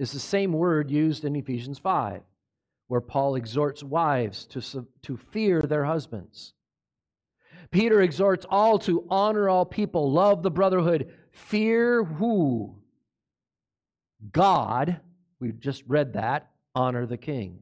[0.02, 2.24] is the same word used in Ephesians 5,
[2.88, 6.54] where Paul exhorts wives to, to fear their husbands.
[7.70, 12.76] Peter exhorts all to honor all people, love the brotherhood, fear who?
[14.32, 15.00] God.
[15.40, 16.50] We just read that.
[16.74, 17.60] Honor the king.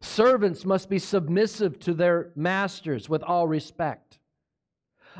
[0.00, 4.20] Servants must be submissive to their masters with all respect.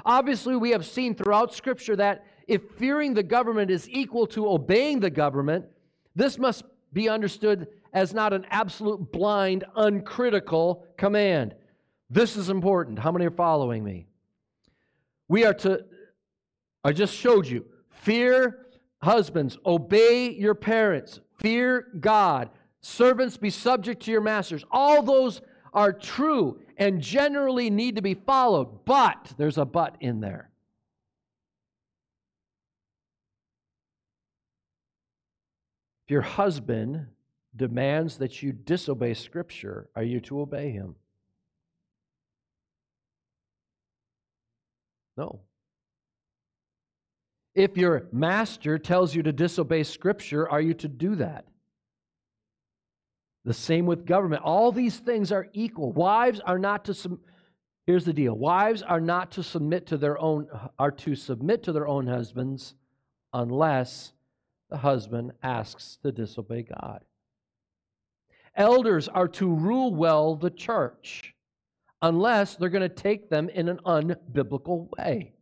[0.04, 5.00] Obviously, we have seen throughout Scripture that if fearing the government is equal to obeying
[5.00, 5.66] the government,
[6.14, 11.54] this must be understood as not an absolute, blind, uncritical command.
[12.10, 12.98] This is important.
[12.98, 14.06] How many are following me?
[15.28, 15.84] We are to,
[16.84, 18.66] I just showed you, fear
[19.02, 22.50] husbands, obey your parents, fear God,
[22.80, 24.64] servants be subject to your masters.
[24.70, 25.40] All those
[25.72, 30.51] are true and generally need to be followed, but there's a but in there.
[36.12, 37.06] Your husband
[37.56, 40.94] demands that you disobey Scripture, are you to obey him?
[45.16, 45.40] No.
[47.54, 51.46] If your master tells you to disobey Scripture, are you to do that?
[53.44, 54.42] The same with government.
[54.44, 55.92] All these things are equal.
[55.92, 57.18] Wives are not to
[57.86, 58.34] Here's the deal.
[58.34, 60.46] Wives are not to submit to their own
[60.78, 62.74] are to submit to their own husbands
[63.32, 64.12] unless
[64.72, 67.04] the husband asks to disobey God.
[68.56, 71.34] Elders are to rule well the church
[72.00, 75.34] unless they're going to take them in an unbiblical way.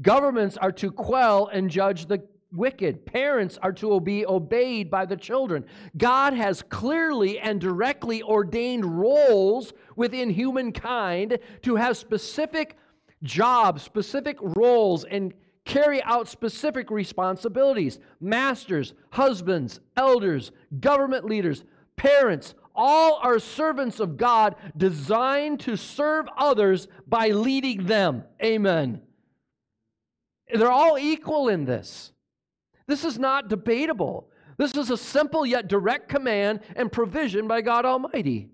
[0.00, 3.04] Governments are to quell and judge the wicked.
[3.04, 5.66] Parents are to be obeyed by the children.
[5.98, 12.78] God has clearly and directly ordained roles within humankind to have specific
[13.22, 15.34] jobs, specific roles, and
[15.68, 18.00] carry out specific responsibilities.
[18.20, 20.50] Masters, husbands, elders,
[20.80, 21.62] government leaders,
[21.94, 28.24] parents, all are servants of God designed to serve others by leading them.
[28.42, 29.02] Amen.
[30.52, 32.12] They're all equal in this.
[32.86, 34.30] This is not debatable.
[34.56, 38.48] This is a simple yet direct command and provision by God Almighty.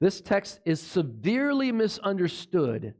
[0.00, 2.94] This text is severely misunderstood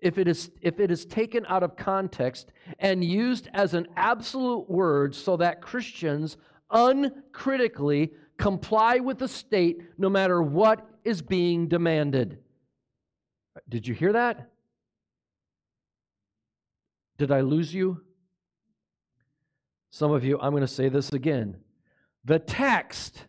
[0.00, 4.68] if it is, if it is taken out of context and used as an absolute
[4.68, 6.36] word so that Christians
[6.70, 12.38] uncritically comply with the state no matter what is being demanded.
[13.68, 14.50] Did you hear that?
[17.18, 18.00] Did I lose you?
[19.90, 21.58] Some of you, I'm going to say this again.
[22.24, 23.26] The text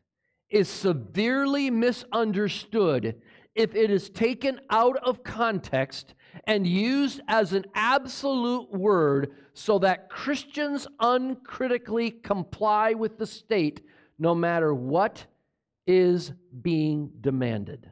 [0.49, 3.21] is severely misunderstood
[3.55, 6.13] if it is taken out of context
[6.45, 13.81] and used as an absolute word so that Christians uncritically comply with the state
[14.17, 15.25] no matter what
[15.85, 16.31] is
[16.61, 17.89] being demanded.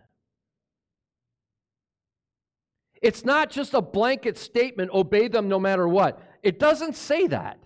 [3.01, 6.21] It's not just a blanket statement, obey them no matter what.
[6.43, 7.59] It doesn't say that.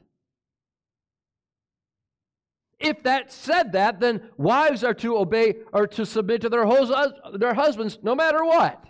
[2.84, 6.66] If that said that, then wives are to obey or to submit to their,
[7.34, 8.86] their husbands no matter what.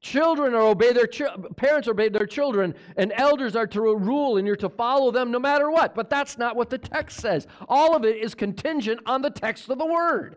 [0.00, 4.46] Children are obey their chi- parents obey their children, and elders are to rule, and
[4.46, 5.94] you're to follow them no matter what.
[5.94, 7.46] But that's not what the text says.
[7.68, 10.36] All of it is contingent on the text of the word.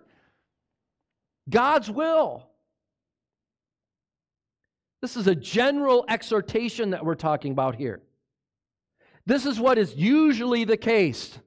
[1.49, 2.49] God's will.
[5.01, 8.01] This is a general exhortation that we're talking about here.
[9.25, 11.39] This is what is usually the case.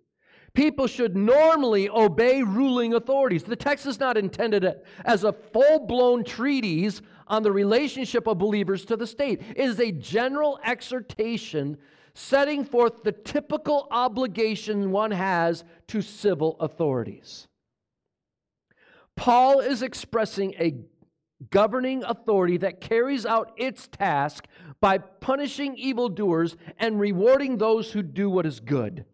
[0.59, 3.45] People should normally obey ruling authorities.
[3.45, 8.85] The text is not intended as a full blown treatise on the relationship of believers
[8.87, 9.41] to the state.
[9.51, 11.79] It is a general exhortation
[12.13, 17.47] setting forth the typical obligation one has to civil authorities.
[19.15, 20.75] Paul is expressing a
[21.51, 24.49] governing authority that carries out its task
[24.81, 29.05] by punishing evildoers and rewarding those who do what is good.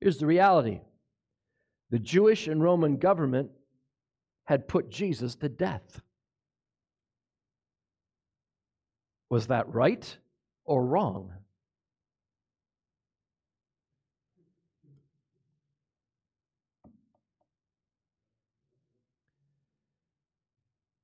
[0.00, 0.80] Here's the reality
[1.90, 3.50] the Jewish and Roman government
[4.44, 6.00] had put Jesus to death.
[9.28, 10.16] Was that right
[10.64, 11.32] or wrong?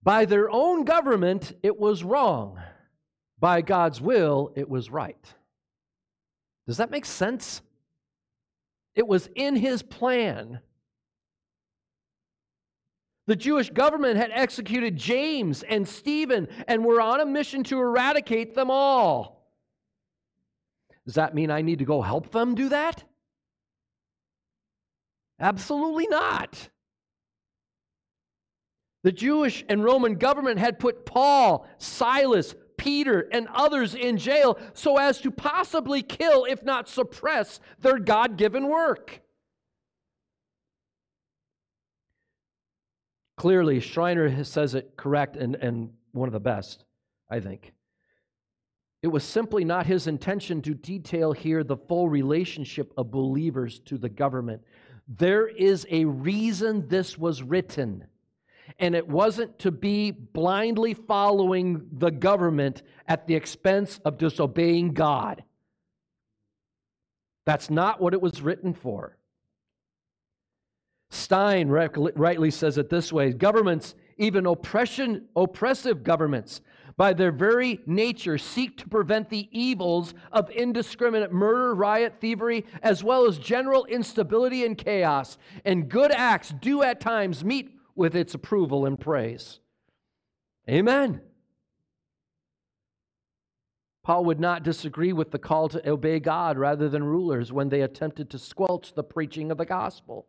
[0.05, 2.59] By their own government, it was wrong.
[3.39, 5.35] By God's will, it was right.
[6.67, 7.63] Does that make sense?
[8.95, 10.61] It was in his plan
[13.27, 18.55] the Jewish government had executed James and Stephen and were on a mission to eradicate
[18.55, 19.47] them all.
[21.07, 23.05] Does that mean I need to go help them do that?
[25.39, 26.69] Absolutely not.
[29.03, 34.99] The Jewish and Roman government had put Paul, Silas, Peter, and others in jail so
[34.99, 39.21] as to possibly kill, if not suppress, their God given work.
[43.37, 46.85] Clearly, Schreiner says it correct and, and one of the best,
[47.31, 47.73] I think.
[49.01, 53.97] It was simply not his intention to detail here the full relationship of believers to
[53.97, 54.61] the government.
[55.07, 58.07] There is a reason this was written,
[58.79, 65.43] and it wasn't to be blindly following the government at the expense of disobeying God.
[67.45, 69.17] That's not what it was written for.
[71.11, 76.63] Stein rightly says it this way governments, even oppression, oppressive governments,
[76.97, 83.03] by their very nature, seek to prevent the evils of indiscriminate murder, riot, thievery, as
[83.03, 85.39] well as general instability and chaos.
[85.65, 89.61] And good acts do at times meet with its approval and praise.
[90.69, 91.21] Amen.
[94.03, 97.83] Paul would not disagree with the call to obey God rather than rulers when they
[97.83, 100.27] attempted to squelch the preaching of the gospel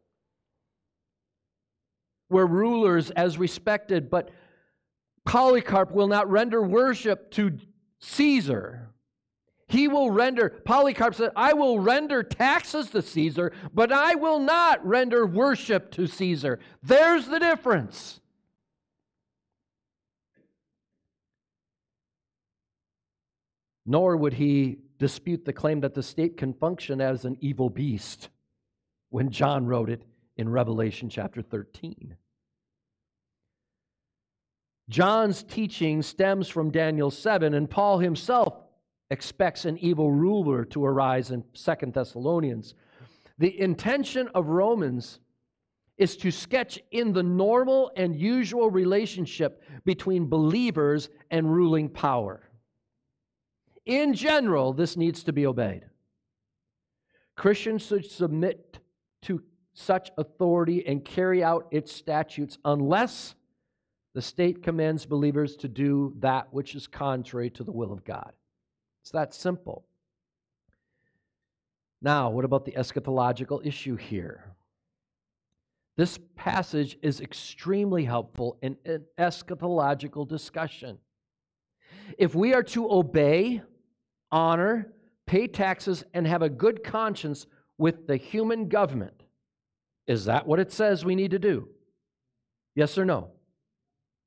[2.34, 4.32] were rulers as respected, but
[5.26, 7.58] Polycarp will not render worship to
[8.00, 8.93] Caesar.
[9.68, 14.86] He will render, Polycarp said, I will render taxes to Caesar, but I will not
[14.86, 16.60] render worship to Caesar.
[16.82, 18.20] There's the difference.
[23.86, 28.30] Nor would he dispute the claim that the state can function as an evil beast
[29.10, 30.04] when John wrote it
[30.38, 32.16] in Revelation chapter 13.
[34.90, 38.54] John's teaching stems from Daniel 7, and Paul himself
[39.10, 42.76] expects an evil ruler to arise in Second Thessalonians.
[43.38, 45.20] The intention of Romans
[45.98, 52.50] is to sketch in the normal and usual relationship between believers and ruling power.
[53.86, 55.86] In general, this needs to be obeyed.
[57.36, 58.80] Christians should submit
[59.24, 59.44] to
[59.74, 63.36] such authority and carry out its statutes unless
[64.14, 68.32] the state commands believers to do that which is contrary to the will of God.
[69.04, 69.84] It's that simple.
[72.02, 74.56] Now, what about the eschatological issue here?
[75.98, 81.00] This passage is extremely helpful in an eschatological discussion.
[82.18, 83.62] If we are to obey,
[84.32, 84.94] honor,
[85.26, 87.46] pay taxes, and have a good conscience
[87.78, 89.22] with the human government,
[90.08, 91.68] is that what it says we need to do?
[92.74, 93.32] Yes or no?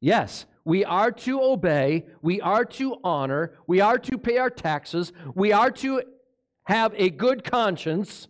[0.00, 5.12] Yes, we are to obey, we are to honor, we are to pay our taxes,
[5.32, 6.02] we are to
[6.64, 8.26] have a good conscience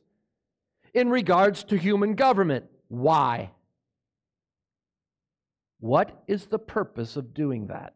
[0.92, 2.66] in regards to human government.
[2.88, 3.52] Why?
[5.80, 7.94] What is the purpose of doing that?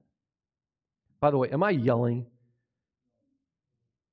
[1.21, 2.25] By the way, am I yelling?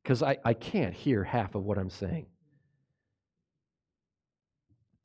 [0.04, 2.26] Because I, I can't hear half of what I'm saying.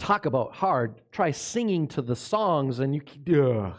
[0.00, 1.00] Talk about hard.
[1.12, 3.02] Try singing to the songs and you.
[3.40, 3.74] Ugh.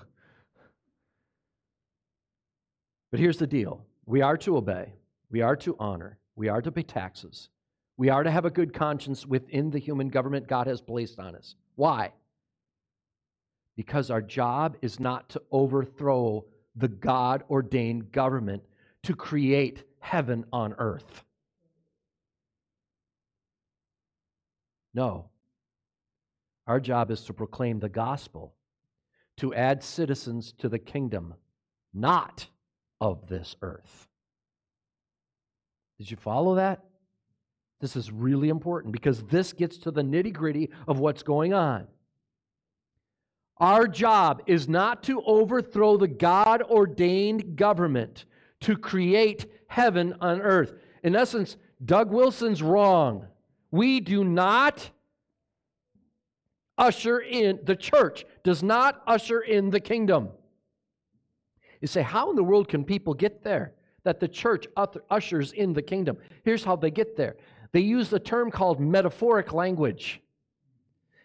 [3.14, 4.91] But here's the deal we are to obey,
[5.30, 7.49] we are to honor, we are to pay taxes,
[7.95, 11.36] we are to have a good conscience within the human government God has placed on
[11.36, 11.53] us.
[11.76, 12.11] Why?
[13.76, 16.43] Because our job is not to overthrow
[16.76, 18.64] the God ordained government
[19.03, 21.24] to create heaven on earth.
[24.95, 25.30] No.
[26.66, 28.55] Our job is to proclaim the gospel,
[29.38, 31.36] to add citizens to the kingdom,
[31.93, 32.47] not
[33.03, 34.07] of this earth.
[35.97, 36.79] Did you follow that?
[37.81, 41.85] This is really important because this gets to the nitty gritty of what's going on.
[43.57, 48.23] Our job is not to overthrow the God ordained government
[48.61, 50.73] to create heaven on earth.
[51.03, 53.27] In essence, Doug Wilson's wrong.
[53.69, 54.89] We do not
[56.77, 60.29] usher in, the church does not usher in the kingdom.
[61.84, 63.73] You say, how in the world can people get there?
[64.05, 64.67] That the church
[65.11, 66.17] ushers in the kingdom.
[66.45, 67.36] Here's how they get there
[67.73, 70.21] they use the term called metaphoric language.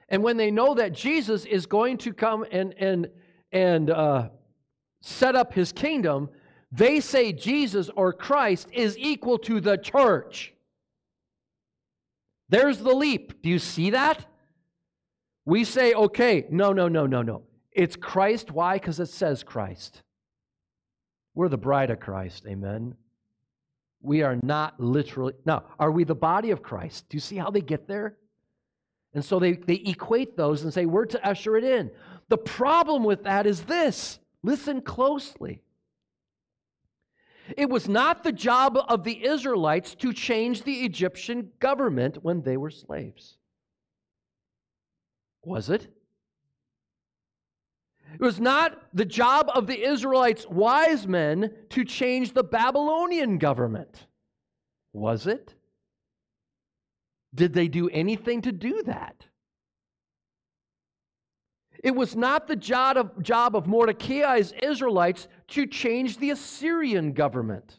[0.08, 3.08] And when they know that Jesus is going to come and, and,
[3.52, 4.30] and uh,
[5.00, 6.28] set up his kingdom,
[6.72, 10.54] they say Jesus or Christ is equal to the church.
[12.48, 13.42] There's the leap.
[13.42, 14.26] Do you see that?
[15.44, 17.44] We say, okay, no, no, no, no, no.
[17.70, 18.50] It's Christ.
[18.50, 18.74] Why?
[18.74, 20.02] Because it says Christ.
[21.38, 22.46] We're the bride of Christ.
[22.48, 22.96] Amen.
[24.02, 25.34] We are not literally.
[25.46, 27.08] Now, are we the body of Christ?
[27.08, 28.16] Do you see how they get there?
[29.14, 31.92] And so they, they equate those and say, we're to usher it in.
[32.28, 35.62] The problem with that is this listen closely.
[37.56, 42.56] It was not the job of the Israelites to change the Egyptian government when they
[42.56, 43.36] were slaves.
[45.44, 45.86] Was it?
[48.14, 54.06] It was not the job of the Israelites' wise men to change the Babylonian government.
[54.92, 55.54] Was it?
[57.34, 59.26] Did they do anything to do that?
[61.84, 67.78] It was not the job of, job of Mordecai's Israelites to change the Assyrian government.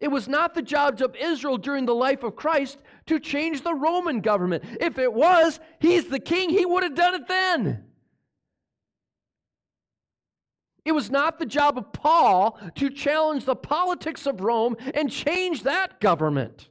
[0.00, 3.74] It was not the job of Israel during the life of Christ to change the
[3.74, 4.64] Roman government.
[4.80, 7.84] If it was, he's the king, he would have done it then.
[10.84, 15.62] It was not the job of Paul to challenge the politics of Rome and change
[15.62, 16.68] that government.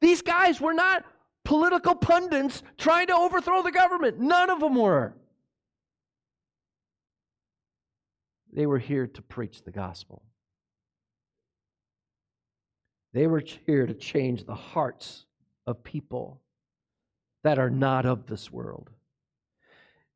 [0.00, 1.04] These guys were not
[1.44, 4.20] political pundits trying to overthrow the government.
[4.20, 5.14] None of them were.
[8.52, 10.22] They were here to preach the gospel.
[13.14, 15.24] They were here to change the hearts
[15.66, 16.40] of people
[17.44, 18.90] that are not of this world.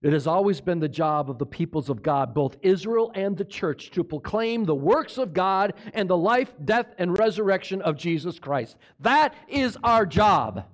[0.07, 3.45] It has always been the job of the peoples of God, both Israel and the
[3.45, 8.39] church, to proclaim the works of God and the life, death, and resurrection of Jesus
[8.39, 8.77] Christ.
[9.01, 10.65] That is our job.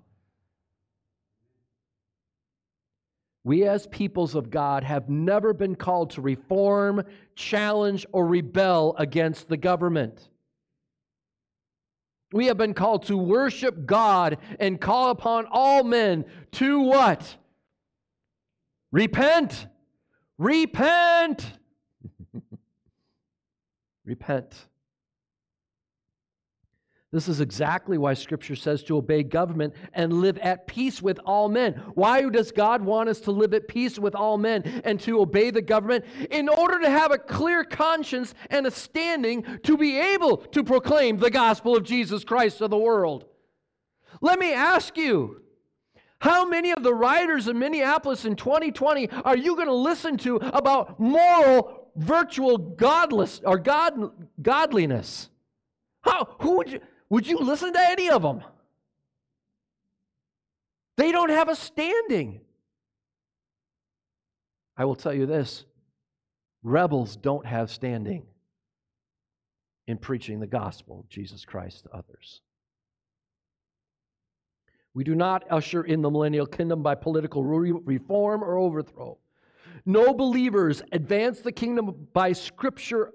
[3.42, 7.02] We, as peoples of God, have never been called to reform,
[7.34, 10.28] challenge, or rebel against the government.
[12.34, 17.38] We have been called to worship God and call upon all men to what?
[18.92, 19.66] Repent.
[20.38, 21.50] Repent.
[24.04, 24.54] Repent.
[27.10, 31.50] This is exactly why Scripture says to obey government and live at peace with all
[31.50, 31.74] men.
[31.94, 35.50] Why does God want us to live at peace with all men and to obey
[35.50, 36.06] the government?
[36.30, 41.18] In order to have a clear conscience and a standing to be able to proclaim
[41.18, 43.26] the gospel of Jesus Christ to the world.
[44.22, 45.42] Let me ask you
[46.22, 50.36] how many of the writers in Minneapolis in 2020 are you going to listen to
[50.36, 55.30] about moral, virtual godless or god, godliness?
[56.02, 56.80] How, who would you?
[57.10, 58.44] Would you listen to any of them?
[60.96, 62.40] They don't have a standing.
[64.76, 65.64] I will tell you this
[66.62, 68.22] rebels don't have standing
[69.88, 72.42] in preaching the gospel of Jesus Christ to others.
[74.94, 79.18] We do not usher in the millennial kingdom by political reform or overthrow.
[79.86, 83.12] No believers advance the kingdom by scripture.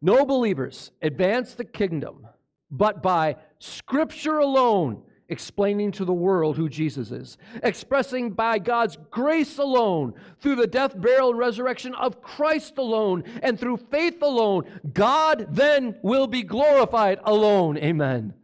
[0.00, 2.26] No believers advance the kingdom
[2.70, 9.58] but by Scripture alone, explaining to the world who Jesus is, expressing by God's grace
[9.58, 15.46] alone, through the death, burial, and resurrection of Christ alone, and through faith alone, God
[15.50, 17.76] then will be glorified alone.
[17.78, 18.34] Amen.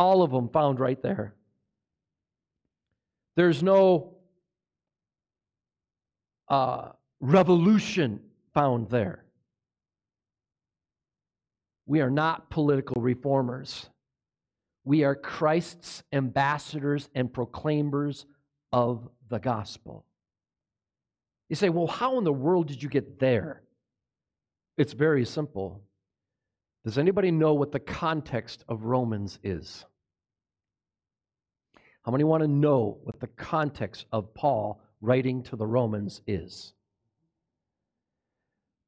[0.00, 1.34] All of them found right there.
[3.36, 4.14] There's no
[6.48, 8.20] uh, revolution
[8.54, 9.26] found there.
[11.84, 13.90] We are not political reformers.
[14.84, 18.24] We are Christ's ambassadors and proclaimers
[18.72, 20.06] of the gospel.
[21.50, 23.64] You say, well, how in the world did you get there?
[24.78, 25.82] It's very simple.
[26.86, 29.84] Does anybody know what the context of Romans is?
[32.02, 36.72] How many want to know what the context of Paul writing to the Romans is?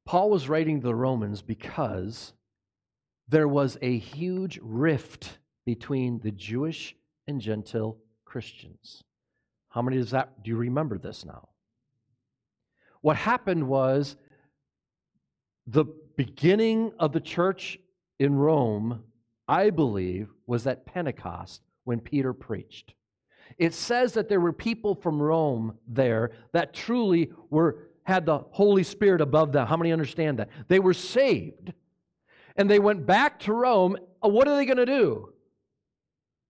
[0.05, 2.33] Paul was writing to the Romans because
[3.29, 6.95] there was a huge rift between the Jewish
[7.27, 9.03] and Gentile Christians.
[9.69, 11.49] How many does that do you remember this now?
[13.01, 14.15] What happened was
[15.67, 15.85] the
[16.17, 17.79] beginning of the church
[18.19, 19.03] in Rome,
[19.47, 22.93] I believe, was at Pentecost when Peter preached.
[23.57, 28.83] It says that there were people from Rome there that truly were had the Holy
[28.83, 29.65] Spirit above them.
[29.65, 30.49] How many understand that?
[30.67, 31.73] They were saved.
[32.55, 33.97] And they went back to Rome.
[34.23, 35.33] Uh, what are they going to do?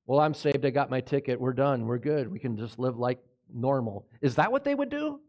[0.06, 0.66] Well, I'm saved.
[0.66, 1.40] I got my ticket.
[1.40, 1.86] We're done.
[1.86, 2.30] We're good.
[2.30, 3.20] We can just live like
[3.54, 4.08] normal.
[4.22, 5.20] Is that what they would do?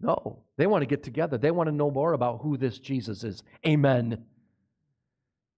[0.00, 0.42] No.
[0.56, 1.38] They want to get together.
[1.38, 3.42] They want to know more about who this Jesus is.
[3.66, 4.24] Amen.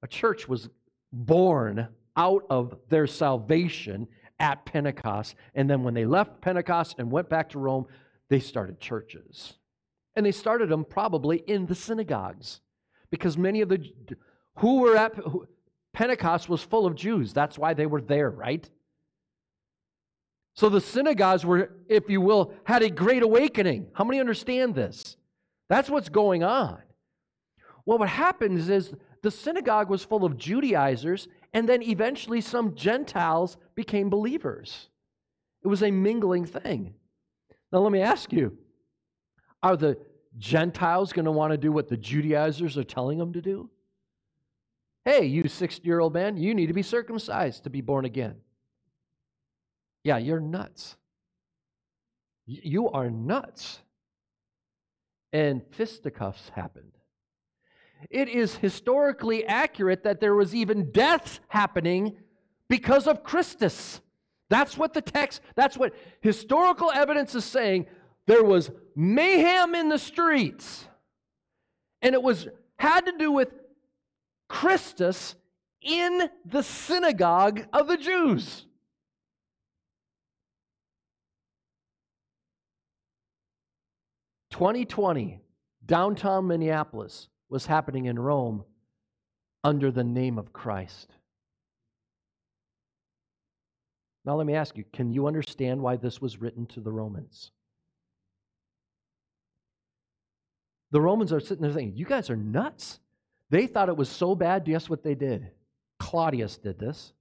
[0.02, 0.68] A church was
[1.12, 4.08] born out of their salvation
[4.38, 5.34] at Pentecost.
[5.54, 7.86] And then when they left Pentecost and went back to Rome,
[8.28, 9.54] they started churches.
[10.14, 12.60] And they started them probably in the synagogues
[13.10, 13.90] because many of the
[14.58, 15.14] who were at
[15.92, 17.32] Pentecost was full of Jews.
[17.32, 18.68] That's why they were there, right?
[20.54, 23.88] So the synagogues were, if you will, had a great awakening.
[23.92, 25.18] How many understand this?
[25.68, 26.78] That's what's going on.
[27.84, 33.56] Well, what happens is the synagogue was full of Judaizers, and then eventually some Gentiles
[33.74, 34.90] became believers.
[35.64, 36.92] It was a mingling thing.
[37.72, 38.58] Now, let me ask you
[39.62, 39.96] are the
[40.36, 43.70] Gentiles going to want to do what the Judaizers are telling them to do?
[45.06, 48.34] Hey, you 60 year old man, you need to be circumcised to be born again.
[50.04, 50.94] Yeah, you're nuts.
[52.44, 53.78] You are nuts.
[55.32, 56.95] And fisticuffs happened.
[58.10, 62.16] It is historically accurate that there was even death happening
[62.68, 64.00] because of Christus.
[64.48, 67.86] That's what the text, that's what historical evidence is saying.
[68.26, 70.86] There was mayhem in the streets.
[72.02, 72.46] And it was
[72.78, 73.52] had to do with
[74.48, 75.34] Christus
[75.80, 78.66] in the synagogue of the Jews.
[84.50, 85.40] 2020,
[85.84, 88.64] downtown Minneapolis was happening in Rome
[89.62, 91.10] under the name of Christ.
[94.24, 97.52] Now, let me ask you can you understand why this was written to the Romans?
[100.90, 102.98] The Romans are sitting there saying, You guys are nuts.
[103.50, 104.64] They thought it was so bad.
[104.64, 105.50] Guess what they did?
[106.00, 107.12] Claudius did this,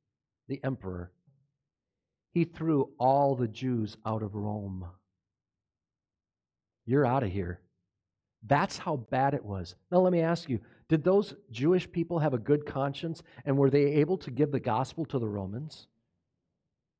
[0.48, 1.12] the emperor.
[2.34, 4.86] He threw all the Jews out of Rome.
[6.86, 7.60] You're out of here.
[8.48, 9.76] That's how bad it was.
[9.92, 13.72] Now, let me ask you did those Jewish people have a good conscience and were
[13.72, 15.88] they able to give the gospel to the Romans?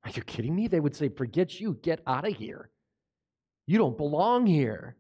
[0.04, 0.68] Are you kidding me?
[0.68, 2.70] They would say, Forget you, get out of here.
[3.68, 4.96] You don't belong here.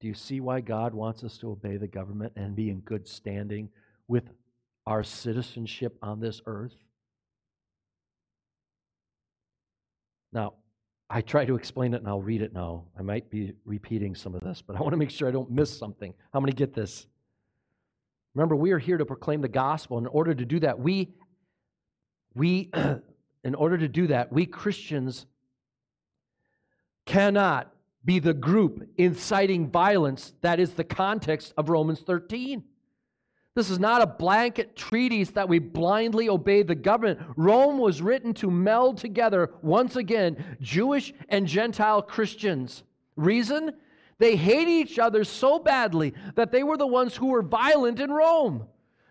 [0.00, 3.08] Do you see why God wants us to obey the government and be in good
[3.08, 3.70] standing
[4.08, 4.24] with
[4.86, 6.74] our citizenship on this earth?
[10.32, 10.54] Now,
[11.08, 12.84] I try to explain it and I'll read it now.
[12.98, 15.50] I might be repeating some of this, but I want to make sure I don't
[15.50, 16.12] miss something.
[16.32, 17.06] How many get this?
[18.34, 19.98] Remember, we are here to proclaim the gospel.
[19.98, 21.14] In order to do that, we,
[22.34, 22.70] we,
[23.44, 25.26] in order to do that, we Christians
[27.06, 27.72] cannot
[28.04, 32.62] be the group inciting violence that is the context of Romans 13.
[33.56, 37.20] This is not a blanket treatise that we blindly obey the government.
[37.36, 42.82] Rome was written to meld together, once again, Jewish and Gentile Christians.
[43.16, 43.72] Reason?
[44.18, 48.10] They hated each other so badly that they were the ones who were violent in
[48.10, 48.66] Rome.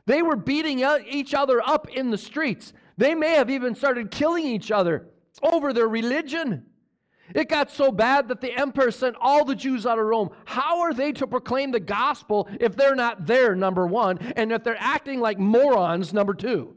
[0.06, 2.72] They were beating each other up in the streets.
[2.98, 5.08] They may have even started killing each other
[5.42, 6.68] over their religion.
[7.34, 10.30] It got so bad that the emperor sent all the Jews out of Rome.
[10.46, 14.64] How are they to proclaim the gospel if they're not there, number one, and if
[14.64, 16.76] they're acting like morons, number two?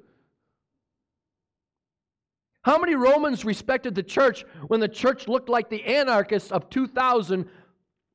[2.62, 7.48] How many Romans respected the church when the church looked like the anarchists of 2000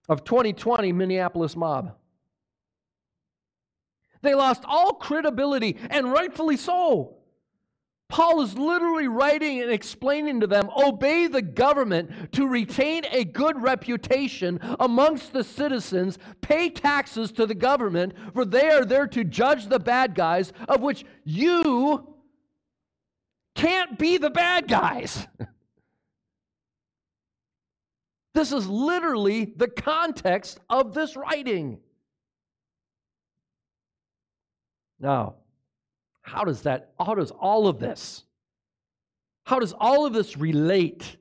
[0.09, 1.95] of 2020 Minneapolis mob?
[4.21, 7.17] They lost all credibility, and rightfully so.
[8.13, 13.59] Paul is literally writing and explaining to them obey the government to retain a good
[13.59, 19.65] reputation amongst the citizens, pay taxes to the government, for they are there to judge
[19.65, 22.15] the bad guys, of which you
[23.55, 25.25] can't be the bad guys.
[28.35, 31.79] this is literally the context of this writing.
[34.99, 35.37] Now,
[36.23, 38.23] how does that, how does all of this,
[39.45, 41.17] how does all of this relate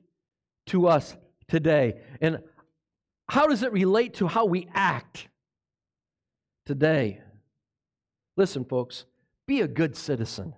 [0.67, 1.15] to us
[1.47, 2.01] today?
[2.21, 2.39] And
[3.29, 5.27] how does it relate to how we act
[6.65, 7.21] today?
[8.37, 9.05] Listen, folks,
[9.45, 10.53] be a good citizen.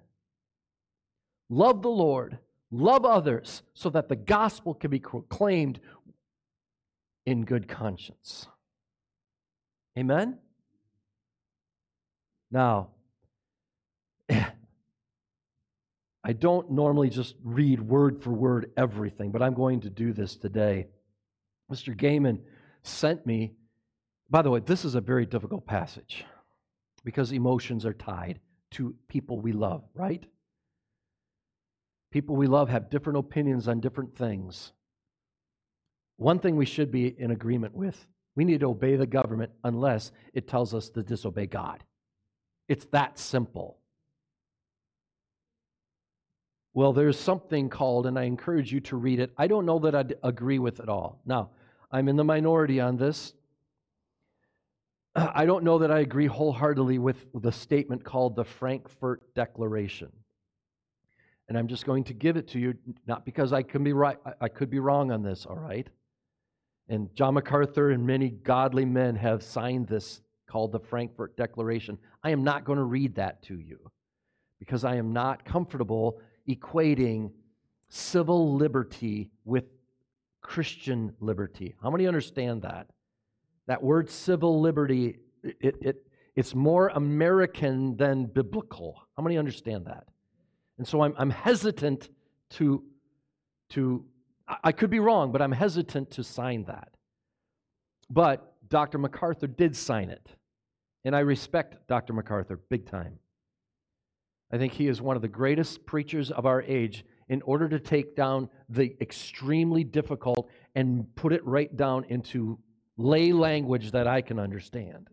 [1.50, 2.38] Love the Lord,
[2.72, 5.80] love others, so that the gospel can be proclaimed
[7.26, 8.48] in good conscience.
[9.98, 10.38] Amen?
[12.52, 12.89] Now,
[16.28, 20.36] I don't normally just read word for word everything, but I'm going to do this
[20.36, 20.88] today.
[21.71, 21.95] Mr.
[21.95, 22.39] Gaiman
[22.82, 23.53] sent me,
[24.32, 26.26] by the way, this is a very difficult passage
[27.03, 28.39] because emotions are tied
[28.71, 30.26] to people we love, right?
[32.11, 34.71] People we love have different opinions on different things.
[36.17, 40.11] One thing we should be in agreement with we need to obey the government unless
[40.34, 41.84] it tells us to disobey God.
[42.67, 43.78] It's that simple.
[46.76, 49.32] Well, there's something called, and I encourage you to read it.
[49.38, 51.21] I don't know that I'd agree with it all.
[51.26, 51.51] Now,
[51.89, 53.34] I'm in the minority on this.
[55.15, 60.11] I don't know that I agree wholeheartedly with the statement called the Frankfurt Declaration.
[61.47, 62.73] And I'm just going to give it to you,
[63.07, 65.88] not because I can be right, I could be wrong on this, all right?
[66.89, 71.97] And John MacArthur and many godly men have signed this called the Frankfurt Declaration.
[72.21, 73.80] I am not going to read that to you
[74.59, 77.32] because I am not comfortable equating
[77.89, 79.66] civil liberty with
[80.41, 81.76] Christian liberty.
[81.82, 82.88] How many understand that?
[83.68, 89.02] That word civil liberty, it, it, it's more American than biblical.
[89.18, 90.06] How many understand that?
[90.78, 92.10] And so I'm, I'm hesitant
[92.52, 92.84] to,
[93.70, 94.06] to,
[94.64, 96.89] I could be wrong, but I'm hesitant to sign that.
[98.10, 98.98] But Dr.
[98.98, 100.30] MacArthur did sign it.
[101.06, 102.14] And I respect Dr.
[102.14, 103.20] MacArthur big time.
[104.52, 107.80] I think he is one of the greatest preachers of our age in order to
[107.80, 112.60] take down the extremely difficult and put it right down into
[112.98, 115.10] lay language that I can understand.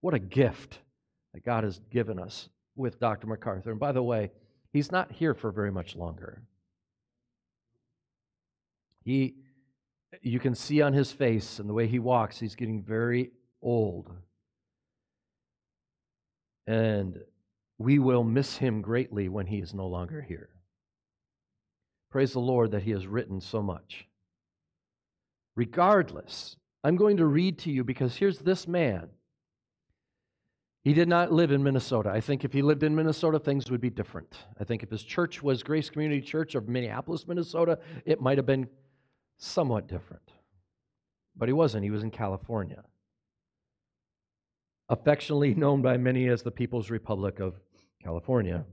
[0.00, 0.80] What a gift
[1.32, 3.26] that God has given us with Dr.
[3.26, 3.70] MacArthur.
[3.70, 4.30] And by the way,
[4.72, 6.42] he's not here for very much longer.
[9.04, 9.36] He
[10.22, 13.30] you can see on his face and the way he walks, he's getting very
[13.60, 14.10] old.
[16.66, 17.18] And
[17.78, 20.48] we will miss him greatly when he is no longer here.
[22.10, 24.06] Praise the Lord that he has written so much.
[25.54, 29.08] Regardless, I'm going to read to you because here's this man.
[30.84, 32.10] He did not live in Minnesota.
[32.10, 34.36] I think if he lived in Minnesota, things would be different.
[34.60, 38.46] I think if his church was Grace Community Church of Minneapolis, Minnesota, it might have
[38.46, 38.68] been
[39.36, 40.30] somewhat different.
[41.36, 41.84] But he wasn't.
[41.84, 42.84] He was in California
[44.88, 47.54] affectionately known by many as the People's Republic of
[48.06, 48.64] California.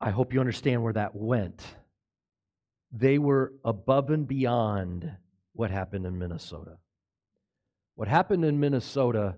[0.00, 1.60] I hope you understand where that went.
[2.92, 5.10] They were above and beyond
[5.52, 6.78] what happened in Minnesota.
[7.96, 9.34] What happened in Minnesota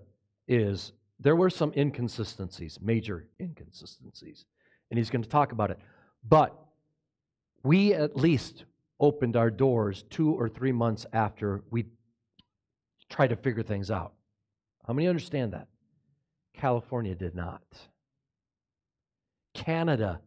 [0.47, 4.45] is there were some inconsistencies, major inconsistencies,
[4.91, 5.79] and he's going to talk about it.
[6.23, 6.55] But
[7.63, 8.65] we at least
[8.99, 11.85] opened our doors two or three months after we
[13.09, 14.13] tried to figure things out.
[14.85, 15.68] How many understand that?
[16.59, 17.63] California did not.
[19.53, 20.19] Canada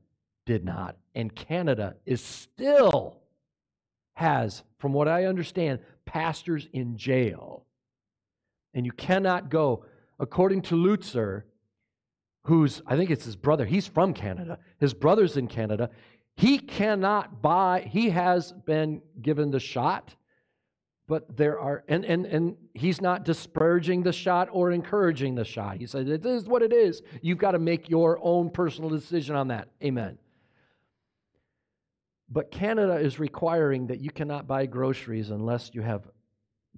[0.47, 0.97] did not.
[1.15, 3.19] And Canada is still
[4.15, 7.67] has, from what I understand, pastors in jail.
[8.73, 9.85] And you cannot go,
[10.19, 11.43] according to Lutzer,
[12.45, 14.59] who's, I think it's his brother, he's from Canada.
[14.81, 15.91] His brother's in Canada.
[16.37, 20.15] He cannot buy, he has been given the shot
[21.13, 25.77] but there are and and and he's not disparaging the shot or encouraging the shot.
[25.77, 27.03] He said it is what it is.
[27.21, 29.69] You've got to make your own personal decision on that.
[29.85, 30.17] Amen.
[32.31, 36.09] But canada is requiring that you cannot buy groceries unless you have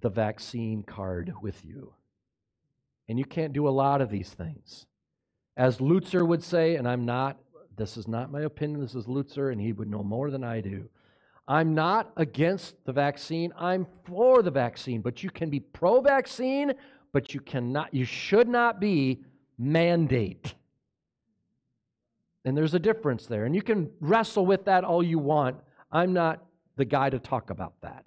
[0.01, 1.93] the vaccine card with you.
[3.09, 4.87] And you can't do a lot of these things.
[5.57, 7.39] As lutzer would say and i'm not
[7.76, 10.61] this is not my opinion this is lutzer and he would know more than i
[10.61, 10.89] do
[11.47, 13.53] I'm not against the vaccine.
[13.59, 15.03] I'm for the vaccine.
[15.03, 16.72] But you can be pro vaccine,
[17.12, 19.22] but you cannot, you should not be
[19.59, 20.55] mandate.
[22.45, 23.45] And there's a difference there.
[23.45, 25.57] And you can wrestle with that all you want.
[25.92, 26.45] I'm not
[26.76, 28.07] the guy to talk about that.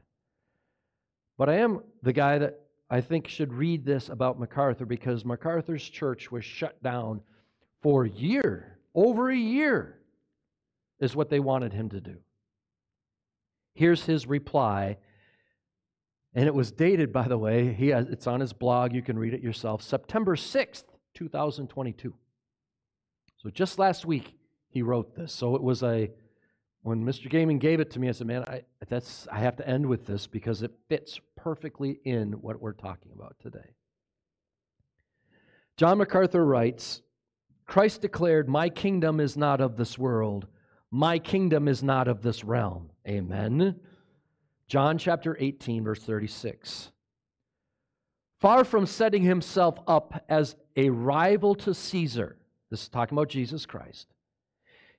[1.37, 2.59] But I am the guy that
[2.89, 7.21] I think should read this about MacArthur because MacArthur's church was shut down
[7.81, 9.99] for a year, over a year,
[10.99, 12.17] is what they wanted him to do.
[13.77, 14.97] Here's his reply.
[16.33, 17.73] And it was dated, by the way.
[17.73, 18.91] He has, it's on his blog.
[18.91, 19.83] You can read it yourself.
[19.83, 22.11] September 6th, 2022.
[23.37, 24.33] So just last week,
[24.69, 25.31] he wrote this.
[25.31, 26.09] So it was a,
[26.81, 27.31] when Mr.
[27.31, 30.07] Gaiman gave it to me, I said, man, I, that's, I have to end with
[30.07, 33.75] this because it fits perfectly in what we're talking about today.
[35.77, 37.03] John MacArthur writes
[37.67, 40.47] Christ declared, My kingdom is not of this world,
[40.89, 42.89] my kingdom is not of this realm.
[43.07, 43.79] Amen.
[44.67, 46.91] John chapter 18, verse 36.
[48.39, 52.37] Far from setting himself up as a rival to Caesar,
[52.69, 54.07] this is talking about Jesus Christ.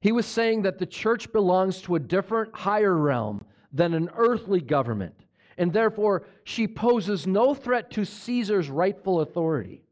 [0.00, 4.60] He was saying that the church belongs to a different, higher realm than an earthly
[4.60, 5.14] government,
[5.58, 9.82] and therefore she poses no threat to Caesar's rightful authority.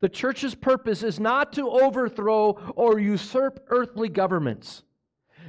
[0.00, 4.82] The church's purpose is not to overthrow or usurp earthly governments.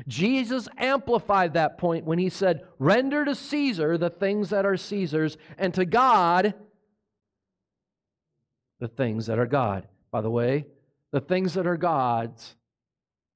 [0.07, 5.37] Jesus amplified that point when he said, Render to Caesar the things that are Caesar's,
[5.57, 6.53] and to God
[8.79, 9.87] the things that are God.
[10.11, 10.65] By the way,
[11.11, 12.55] the things that are God's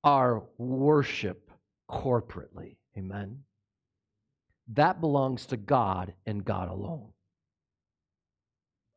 [0.03, 1.51] are worship
[1.89, 2.75] corporately.
[2.97, 3.43] Amen.
[4.73, 7.09] That belongs to God and God alone.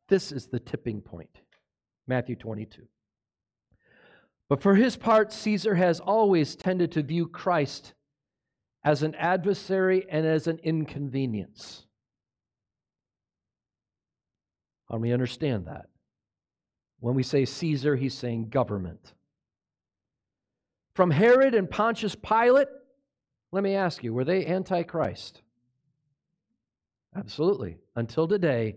[0.09, 1.29] This is the tipping point.
[2.07, 2.81] Matthew 22.
[4.51, 7.93] But for his part, Caesar has always tended to view Christ
[8.83, 11.85] as an adversary and as an inconvenience.
[14.89, 15.85] How do we understand that?
[16.99, 19.13] When we say Caesar, he's saying government.
[20.95, 22.67] From Herod and Pontius Pilate,
[23.53, 25.43] let me ask you, were they antichrist?
[27.15, 27.77] Absolutely.
[27.95, 28.75] Until today,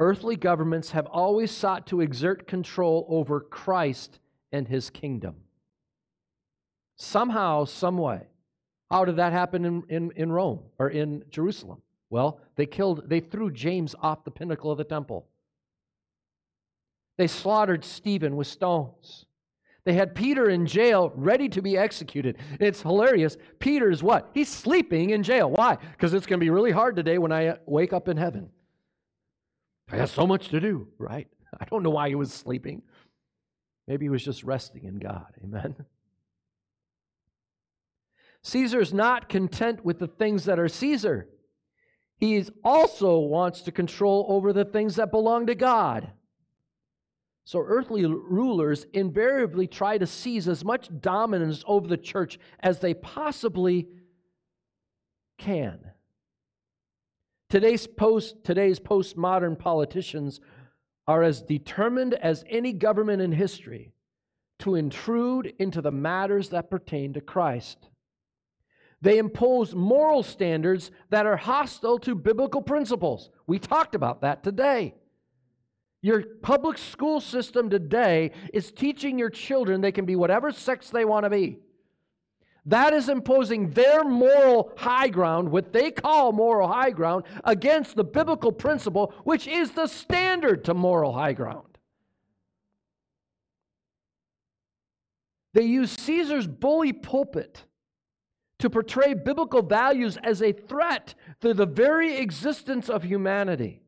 [0.00, 4.18] earthly governments have always sought to exert control over Christ
[4.52, 5.36] and his kingdom.
[6.96, 8.22] Somehow, some way.
[8.90, 11.82] How did that happen in, in, in Rome or in Jerusalem?
[12.10, 15.26] Well, they killed, they threw James off the pinnacle of the temple.
[17.18, 19.26] They slaughtered Stephen with stones.
[19.84, 22.36] They had Peter in jail ready to be executed.
[22.60, 23.36] It's hilarious.
[23.58, 24.30] Peter's what?
[24.34, 25.50] He's sleeping in jail.
[25.50, 25.76] Why?
[25.76, 28.50] Because it's going to be really hard today when I uh, wake up in heaven.
[29.90, 31.26] I got so much to do, right?
[31.60, 32.82] I don't know why he was sleeping.
[33.88, 35.34] Maybe he was just resting in God.
[35.42, 35.74] Amen.
[38.42, 41.28] Caesar's not content with the things that are Caesar.
[42.18, 46.10] He also wants to control over the things that belong to God.
[47.44, 52.92] So, earthly rulers invariably try to seize as much dominance over the church as they
[52.92, 53.88] possibly
[55.38, 55.78] can.
[57.48, 60.40] Today's, post, today's postmodern politicians
[61.08, 63.92] are as determined as any government in history
[64.58, 67.88] to intrude into the matters that pertain to Christ.
[69.00, 73.30] They impose moral standards that are hostile to biblical principles.
[73.46, 74.94] We talked about that today.
[76.02, 81.04] Your public school system today is teaching your children they can be whatever sex they
[81.04, 81.58] want to be.
[82.68, 88.04] That is imposing their moral high ground, what they call moral high ground, against the
[88.04, 91.78] biblical principle, which is the standard to moral high ground.
[95.54, 97.64] They use Caesar's bully pulpit
[98.58, 103.80] to portray biblical values as a threat to the very existence of humanity.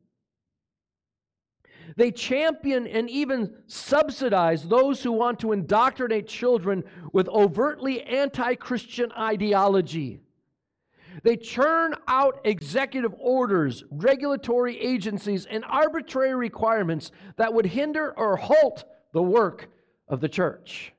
[2.01, 6.83] They champion and even subsidize those who want to indoctrinate children
[7.13, 10.19] with overtly anti Christian ideology.
[11.21, 18.83] They churn out executive orders, regulatory agencies, and arbitrary requirements that would hinder or halt
[19.13, 19.69] the work
[20.07, 20.93] of the church.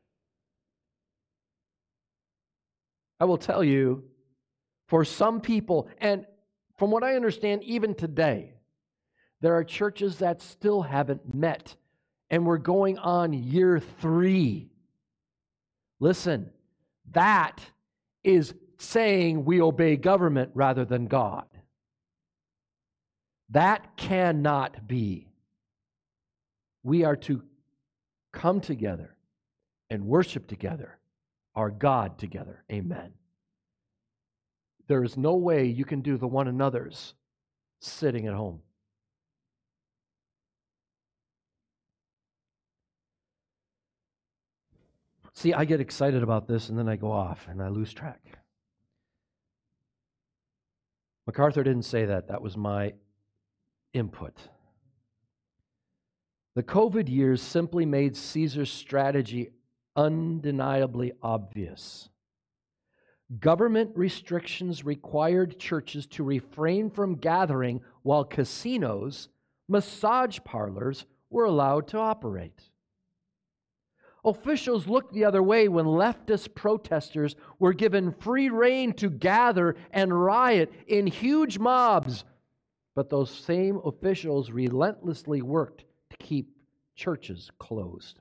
[3.19, 4.05] I will tell you,
[4.87, 6.27] for some people, and
[6.79, 8.55] from what I understand, even today,
[9.43, 11.75] there are churches that still haven't met,
[12.31, 14.71] and we're going on year three.
[15.99, 16.49] Listen,
[17.11, 17.61] that
[18.23, 21.45] is saying we obey government rather than God.
[23.51, 25.29] That cannot be.
[26.85, 27.43] We are to
[28.33, 29.17] come together
[29.91, 30.99] and worship together,
[31.57, 32.63] our God together.
[32.71, 33.13] Amen.
[34.87, 37.15] There is no way you can do the one another's
[37.81, 38.61] sitting at home.
[45.35, 48.21] See, I get excited about this and then I go off and I lose track.
[51.27, 52.29] MacArthur didn't say that.
[52.29, 52.95] That was my
[53.95, 54.37] input.
[56.55, 59.51] The COVID years simply made Caesar's strategy
[59.97, 62.09] undeniably obvious.
[63.41, 69.29] Government restrictions required churches to refrain from gathering while casinos,
[69.69, 72.61] massage parlors were allowed to operate.
[74.25, 80.25] Officials looked the other way when leftist protesters were given free rein to gather and
[80.25, 82.25] riot in huge mobs.
[82.95, 86.57] But those same officials relentlessly worked to keep
[86.95, 88.21] churches closed.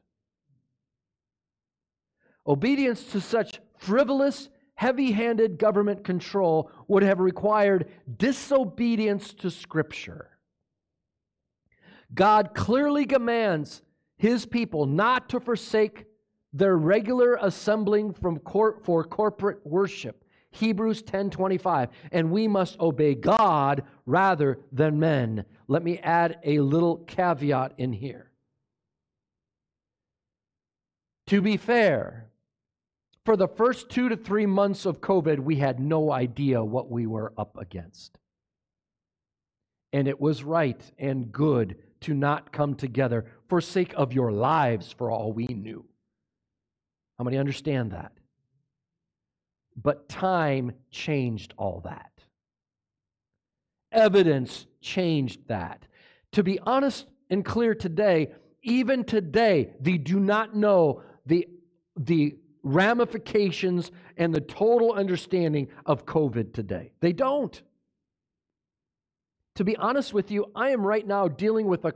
[2.48, 7.88] Obedience to such frivolous heavy handed government control would have required
[8.18, 10.30] disobedience to Scripture.
[12.16, 13.84] God clearly commands
[14.22, 16.06] his people not to forsake
[16.54, 20.24] their regular assembling from court for corporate worship.
[20.52, 25.44] Hebrews 10:25 and we must obey God rather than men.
[25.68, 28.30] Let me add a little caveat in here.
[31.26, 32.30] To be fair,
[33.26, 37.08] for the first two to three months of COVID, we had no idea what we
[37.08, 38.20] were up against.
[39.92, 44.92] And it was right and good to not come together for sake of your lives,
[44.92, 45.86] for all we knew.
[47.18, 48.12] How many understand that?
[49.76, 52.12] But time changed all that.
[53.92, 55.86] Evidence changed that.
[56.34, 58.32] To be honest and clear today,
[58.64, 61.48] even today, they do not know the,
[61.98, 66.92] the ramifications and the total understanding of COVID today.
[67.00, 67.62] They don't.
[69.62, 71.94] To be honest with you, I am right now dealing with a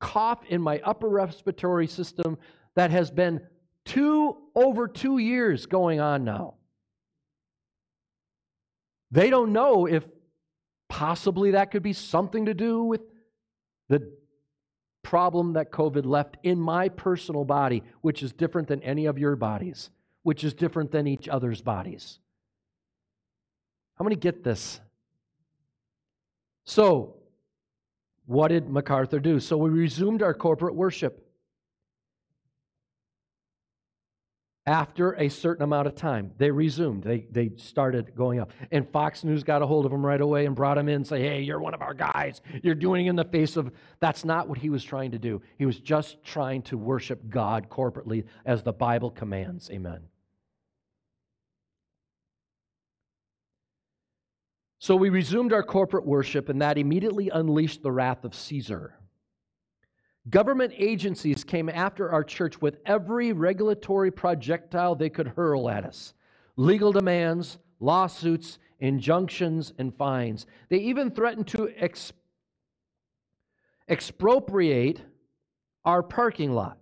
[0.00, 2.38] cough in my upper respiratory system
[2.74, 3.42] that has been
[3.84, 6.54] two over two years going on now.
[9.10, 10.04] They don't know if
[10.88, 13.02] possibly that could be something to do with
[13.90, 14.10] the
[15.02, 19.36] problem that COVID left in my personal body, which is different than any of your
[19.36, 19.90] bodies
[20.22, 22.18] which is different than each other's bodies.
[23.96, 24.80] How many get this?
[26.64, 27.16] So,
[28.26, 29.40] what did MacArthur do?
[29.40, 31.22] So, we resumed our corporate worship.
[34.66, 36.32] after a certain amount of time.
[36.38, 37.02] They resumed.
[37.02, 38.52] They, they started going up.
[38.70, 41.06] And Fox News got a hold of him right away and brought him in and
[41.06, 42.40] say, hey, you're one of our guys.
[42.62, 43.72] You're doing in the face of...
[43.98, 45.42] That's not what he was trying to do.
[45.58, 49.68] He was just trying to worship God corporately as the Bible commands.
[49.70, 50.00] Amen.
[54.82, 58.98] So we resumed our corporate worship, and that immediately unleashed the wrath of Caesar.
[60.28, 66.14] Government agencies came after our church with every regulatory projectile they could hurl at us
[66.56, 70.46] legal demands, lawsuits, injunctions, and fines.
[70.68, 72.12] They even threatened to ex-
[73.88, 75.00] expropriate
[75.84, 76.78] our parking lot.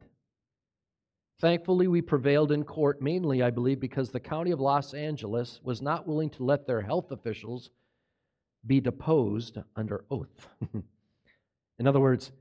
[1.38, 5.82] Thankfully, we prevailed in court, mainly, I believe, because the county of Los Angeles was
[5.82, 7.68] not willing to let their health officials
[8.66, 10.48] be deposed under oath.
[11.78, 12.32] in other words,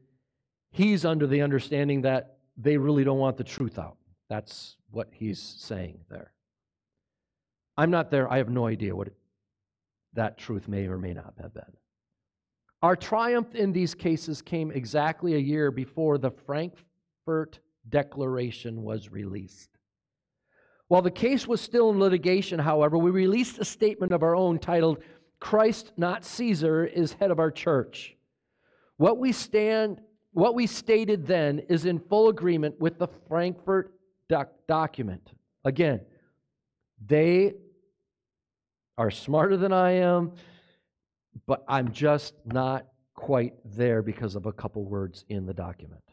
[0.72, 3.98] he's under the understanding that they really don't want the truth out.
[4.30, 6.34] That's what he's saying there.
[7.78, 8.32] I'm not there.
[8.32, 9.10] I have no idea what
[10.14, 11.72] that truth may or may not have been.
[12.82, 19.70] Our triumph in these cases came exactly a year before the Frankfurt Declaration was released.
[20.88, 24.60] While the case was still in litigation, however, we released a statement of our own
[24.60, 25.04] titled,
[25.40, 28.16] Christ, not Caesar, is head of our church.
[28.98, 30.02] What we stand
[30.32, 33.94] what we stated then is in full agreement with the Frankfurt
[34.28, 35.32] doc- document.
[35.66, 36.02] Again,
[37.06, 37.56] they
[38.98, 40.34] are smarter than I am,
[41.48, 42.86] but I'm just not
[43.16, 46.04] quite there because of a couple words in the document.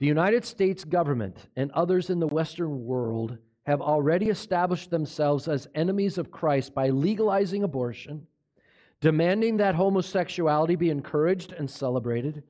[0.00, 5.68] The United States government and others in the Western world have already established themselves as
[5.74, 8.26] enemies of Christ by legalizing abortion
[9.04, 12.42] demanding that homosexuality be encouraged and celebrated,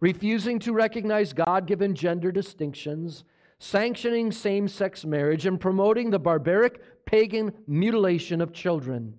[0.00, 3.24] refusing to recognize God given gender distinctions,
[3.58, 9.18] sanctioning same sex marriage, and promoting the barbaric pagan mutilation of children.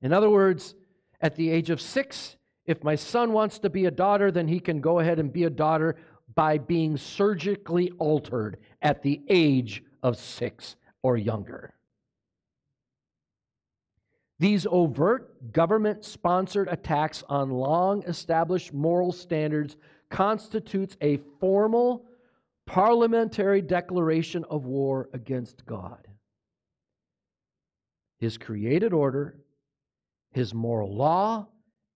[0.00, 0.76] In other words,
[1.20, 2.36] at the age of six,
[2.66, 5.42] if my son wants to be a daughter, then he can go ahead and be
[5.42, 5.96] a daughter
[6.36, 11.74] by being surgically altered at the age of six or younger.
[14.38, 19.76] These overt government sponsored attacks on long established moral standards
[20.08, 22.06] constitutes a formal
[22.66, 26.06] parliamentary declaration of war against God.
[28.18, 29.36] His created order,
[30.32, 31.48] his moral law,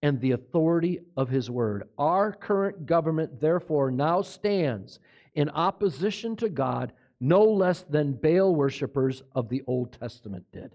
[0.02, 1.84] and the authority of his word.
[1.96, 4.98] Our current government, therefore, now stands
[5.34, 6.92] in opposition to God
[7.24, 10.72] no less than Baal worshippers of the Old Testament did.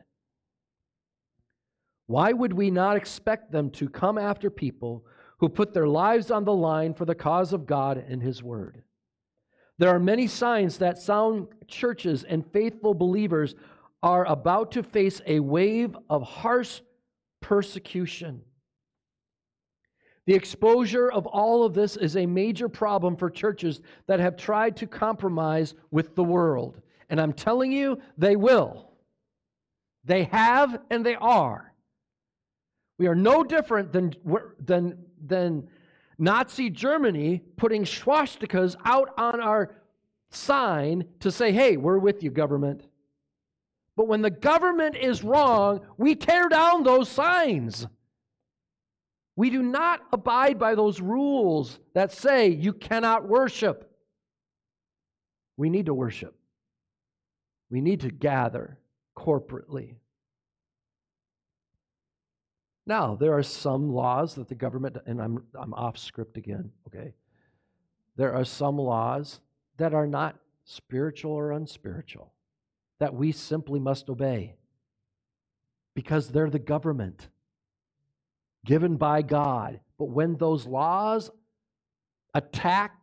[2.08, 5.06] Why would we not expect them to come after people
[5.38, 8.82] who put their lives on the line for the cause of God and His Word?
[9.78, 13.54] There are many signs that sound churches and faithful believers
[14.02, 16.82] are about to face a wave of harsh
[17.42, 18.42] persecution.
[20.30, 24.78] The exposure of all of this is a major problem for churches that have tried
[24.78, 26.80] to compromise with the world.
[27.10, 28.92] And I'm telling you, they will.
[30.06, 31.74] They have and they are.
[33.00, 34.14] We are no different than,
[34.64, 35.68] than, than
[36.20, 39.78] Nazi Germany putting swastikas out on our
[40.30, 42.86] sign to say, hey, we're with you, government.
[43.96, 47.88] But when the government is wrong, we tear down those signs.
[49.40, 53.90] We do not abide by those rules that say you cannot worship.
[55.56, 56.36] We need to worship.
[57.70, 58.80] We need to gather
[59.16, 59.96] corporately.
[62.86, 67.14] Now, there are some laws that the government, and I'm, I'm off script again, okay?
[68.18, 69.40] There are some laws
[69.78, 70.36] that are not
[70.66, 72.34] spiritual or unspiritual
[73.00, 74.58] that we simply must obey
[75.96, 77.30] because they're the government
[78.66, 79.80] given by God.
[79.98, 81.32] But when those laws
[82.34, 82.96] attack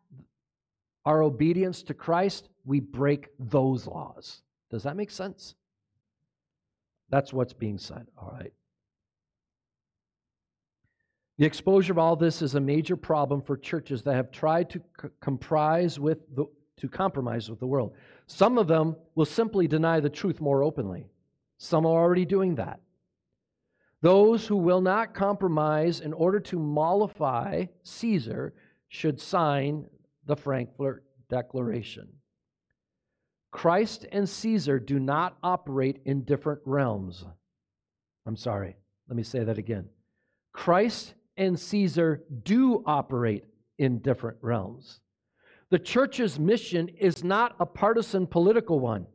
[1.05, 4.43] our obedience to Christ, we break those laws.
[4.71, 5.55] Does that make sense?
[7.11, 8.07] That's what's being said.
[8.19, 8.53] All right.
[11.39, 14.81] The exposure of all this is a major problem for churches that have tried to
[15.01, 16.47] c- comprise with the,
[16.79, 17.95] to compromise with the world.
[18.27, 21.07] Some of them will simply deny the truth more openly.
[21.59, 22.81] Some are already doing that.
[24.03, 28.55] Those who will not compromise in order to mollify Caesar
[28.89, 29.87] should sign
[30.27, 32.09] the Frankfurt Declaration.
[33.51, 37.25] Christ and Caesar do not operate in different realms.
[38.27, 38.77] I'm sorry,
[39.09, 39.89] let me say that again.
[40.53, 43.45] Christ and Caesar do operate
[43.79, 45.01] in different realms.
[45.71, 49.07] The church's mission is not a partisan political one.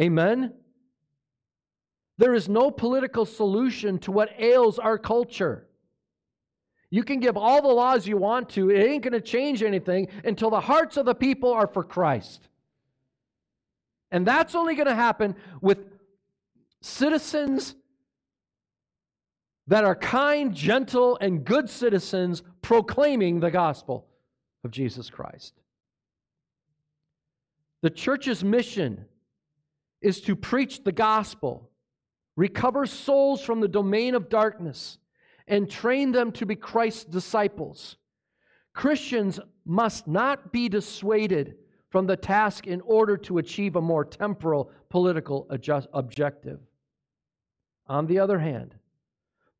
[0.00, 0.52] Amen?
[2.16, 5.66] There is no political solution to what ails our culture.
[6.90, 10.08] You can give all the laws you want to, it ain't going to change anything
[10.24, 12.48] until the hearts of the people are for Christ.
[14.12, 15.78] And that's only going to happen with
[16.82, 17.74] citizens
[19.66, 24.06] that are kind, gentle, and good citizens proclaiming the gospel
[24.62, 25.54] of Jesus Christ.
[27.82, 29.04] The church's mission
[30.00, 31.70] is to preach the gospel
[32.36, 34.98] recover souls from the domain of darkness,
[35.46, 37.96] and train them to be Christ's disciples.
[38.72, 41.56] Christians must not be dissuaded
[41.90, 46.58] from the task in order to achieve a more temporal political adjust, objective.
[47.86, 48.74] On the other hand,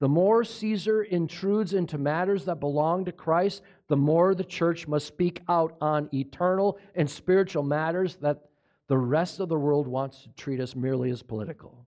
[0.01, 5.07] the more Caesar intrudes into matters that belong to Christ, the more the church must
[5.07, 8.49] speak out on eternal and spiritual matters that
[8.89, 11.84] the rest of the world wants to treat us merely as political.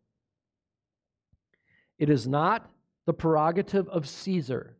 [1.97, 2.69] It is not
[3.05, 4.77] the prerogative of Caesar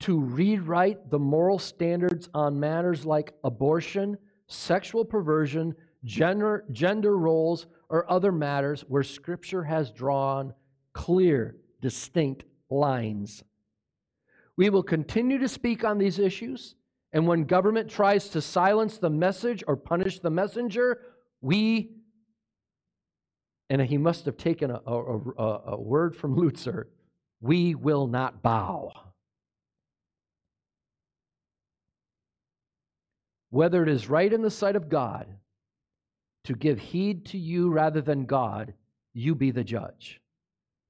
[0.00, 4.18] to rewrite the moral standards on matters like abortion,
[4.48, 5.74] sexual perversion,
[6.04, 10.52] gender, gender roles, or other matters where Scripture has drawn
[10.92, 13.44] clear, distinct lines.
[14.56, 16.74] We will continue to speak on these issues,
[17.12, 21.00] and when government tries to silence the message or punish the messenger,
[21.40, 21.92] we
[23.72, 26.84] and he must have taken a, a, a, a word from Lutzer
[27.40, 28.92] we will not bow.
[33.48, 35.26] Whether it is right in the sight of God
[36.44, 38.74] to give heed to you rather than God,
[39.14, 40.20] you be the judge.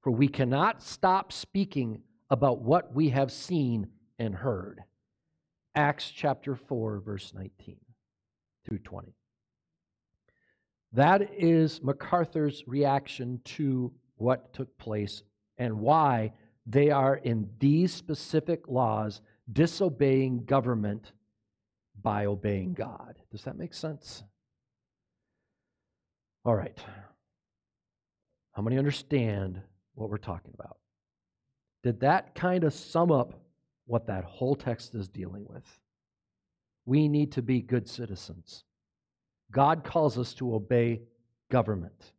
[0.01, 3.87] For we cannot stop speaking about what we have seen
[4.19, 4.83] and heard.
[5.73, 7.77] Acts chapter 4, verse 19
[8.65, 9.15] through 20.
[10.93, 15.23] That is MacArthur's reaction to what took place
[15.57, 16.33] and why
[16.65, 19.21] they are in these specific laws
[19.51, 21.11] disobeying government
[22.01, 23.15] by obeying God.
[23.31, 24.23] Does that make sense?
[26.45, 26.77] All right.
[28.53, 29.61] How many understand
[29.95, 30.77] what we're talking about?
[31.81, 33.33] Did that kind of sum up
[33.85, 35.65] what that whole text is dealing with?
[36.85, 38.63] we need to be good citizens.
[39.53, 41.03] God calls us to obey
[41.49, 42.11] government.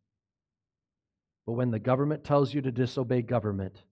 [1.46, 3.82] But when the government tells you to disobey government,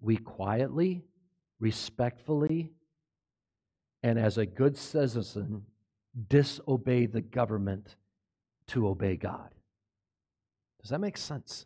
[0.00, 1.04] we quietly,
[1.58, 2.70] respectfully,
[4.02, 5.64] and as a good citizen,
[6.28, 7.96] disobey the government
[8.68, 9.48] to obey God.
[10.82, 11.64] Does that make sense?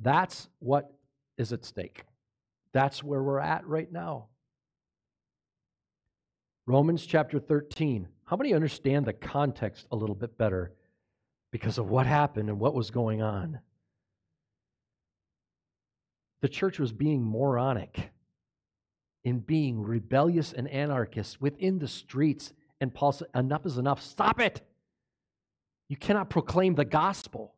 [0.00, 0.90] That's what
[1.36, 2.04] is at stake.
[2.72, 4.28] That's where we're at right now.
[6.68, 8.06] Romans chapter 13.
[8.26, 10.74] How many understand the context a little bit better
[11.50, 13.58] because of what happened and what was going on?
[16.42, 18.10] The church was being moronic
[19.24, 22.52] in being rebellious and anarchist within the streets.
[22.82, 24.02] And Paul said, Enough is enough.
[24.02, 24.60] Stop it.
[25.88, 27.54] You cannot proclaim the gospel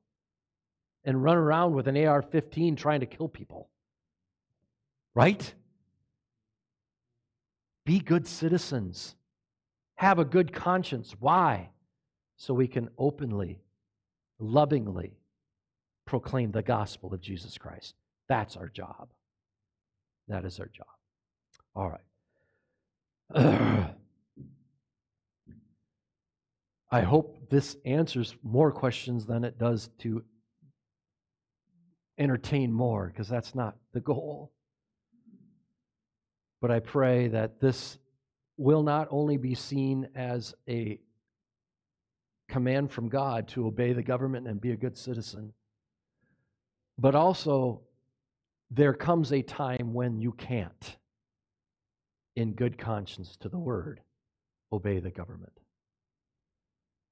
[1.03, 3.70] and run around with an AR 15 trying to kill people.
[5.16, 5.53] Right?
[7.85, 9.15] Be good citizens.
[9.97, 11.15] Have a good conscience.
[11.19, 11.70] Why?
[12.36, 13.61] So we can openly,
[14.39, 15.19] lovingly
[16.07, 17.94] proclaim the gospel of Jesus Christ.
[18.28, 19.09] That's our job.
[20.28, 20.86] That is our job.
[21.74, 21.90] All
[23.35, 23.94] right.
[26.93, 30.24] I hope this answers more questions than it does to
[32.19, 34.52] entertain more, because that's not the goal.
[36.61, 37.99] But I pray that this
[38.57, 41.01] will not only be seen as a
[42.49, 45.53] command from God to obey the government and be a good citizen,
[46.99, 47.81] but also
[48.70, 50.97] there comes a time when you can't,
[52.37, 54.01] in good conscience to the word,
[54.73, 55.53] obey the government.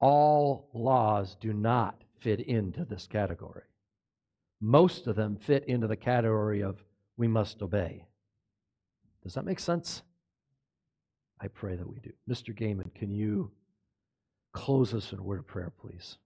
[0.01, 3.65] All laws do not fit into this category.
[4.61, 6.85] Most of them fit into the category of
[7.17, 8.08] we must obey.
[9.29, 10.01] Does that make sense?
[11.39, 12.13] I pray that we do.
[12.27, 12.59] Mr.
[12.59, 13.51] Gaiman, can you
[14.55, 16.17] close us in a word of prayer, please?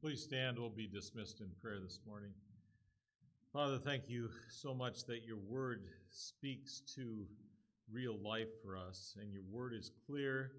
[0.00, 0.58] Please stand.
[0.58, 2.32] We'll be dismissed in prayer this morning.
[3.52, 7.24] Father, thank you so much that your word speaks to
[7.92, 10.50] real life for us, and your word is clear.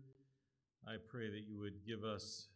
[0.88, 2.48] I pray that you would give us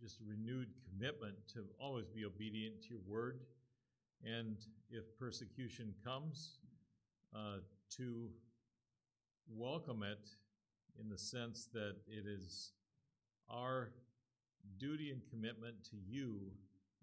[0.00, 3.40] just a renewed commitment to always be obedient to your word,
[4.24, 4.56] and
[4.90, 6.58] if persecution comes,
[7.34, 7.58] uh,
[7.96, 8.28] to
[9.48, 10.28] welcome it
[11.00, 12.72] in the sense that it is
[13.50, 13.90] our
[14.78, 16.50] duty and commitment to you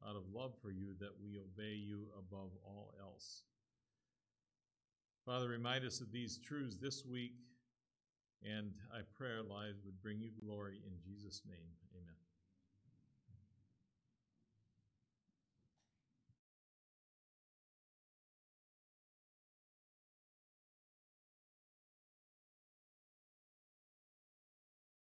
[0.08, 3.44] out of love for you that we obey you above all else.
[5.26, 7.36] Father, remind us of these truths this week,
[8.44, 11.70] and I pray our lives would bring you glory in Jesus' name.
[11.96, 12.23] Amen.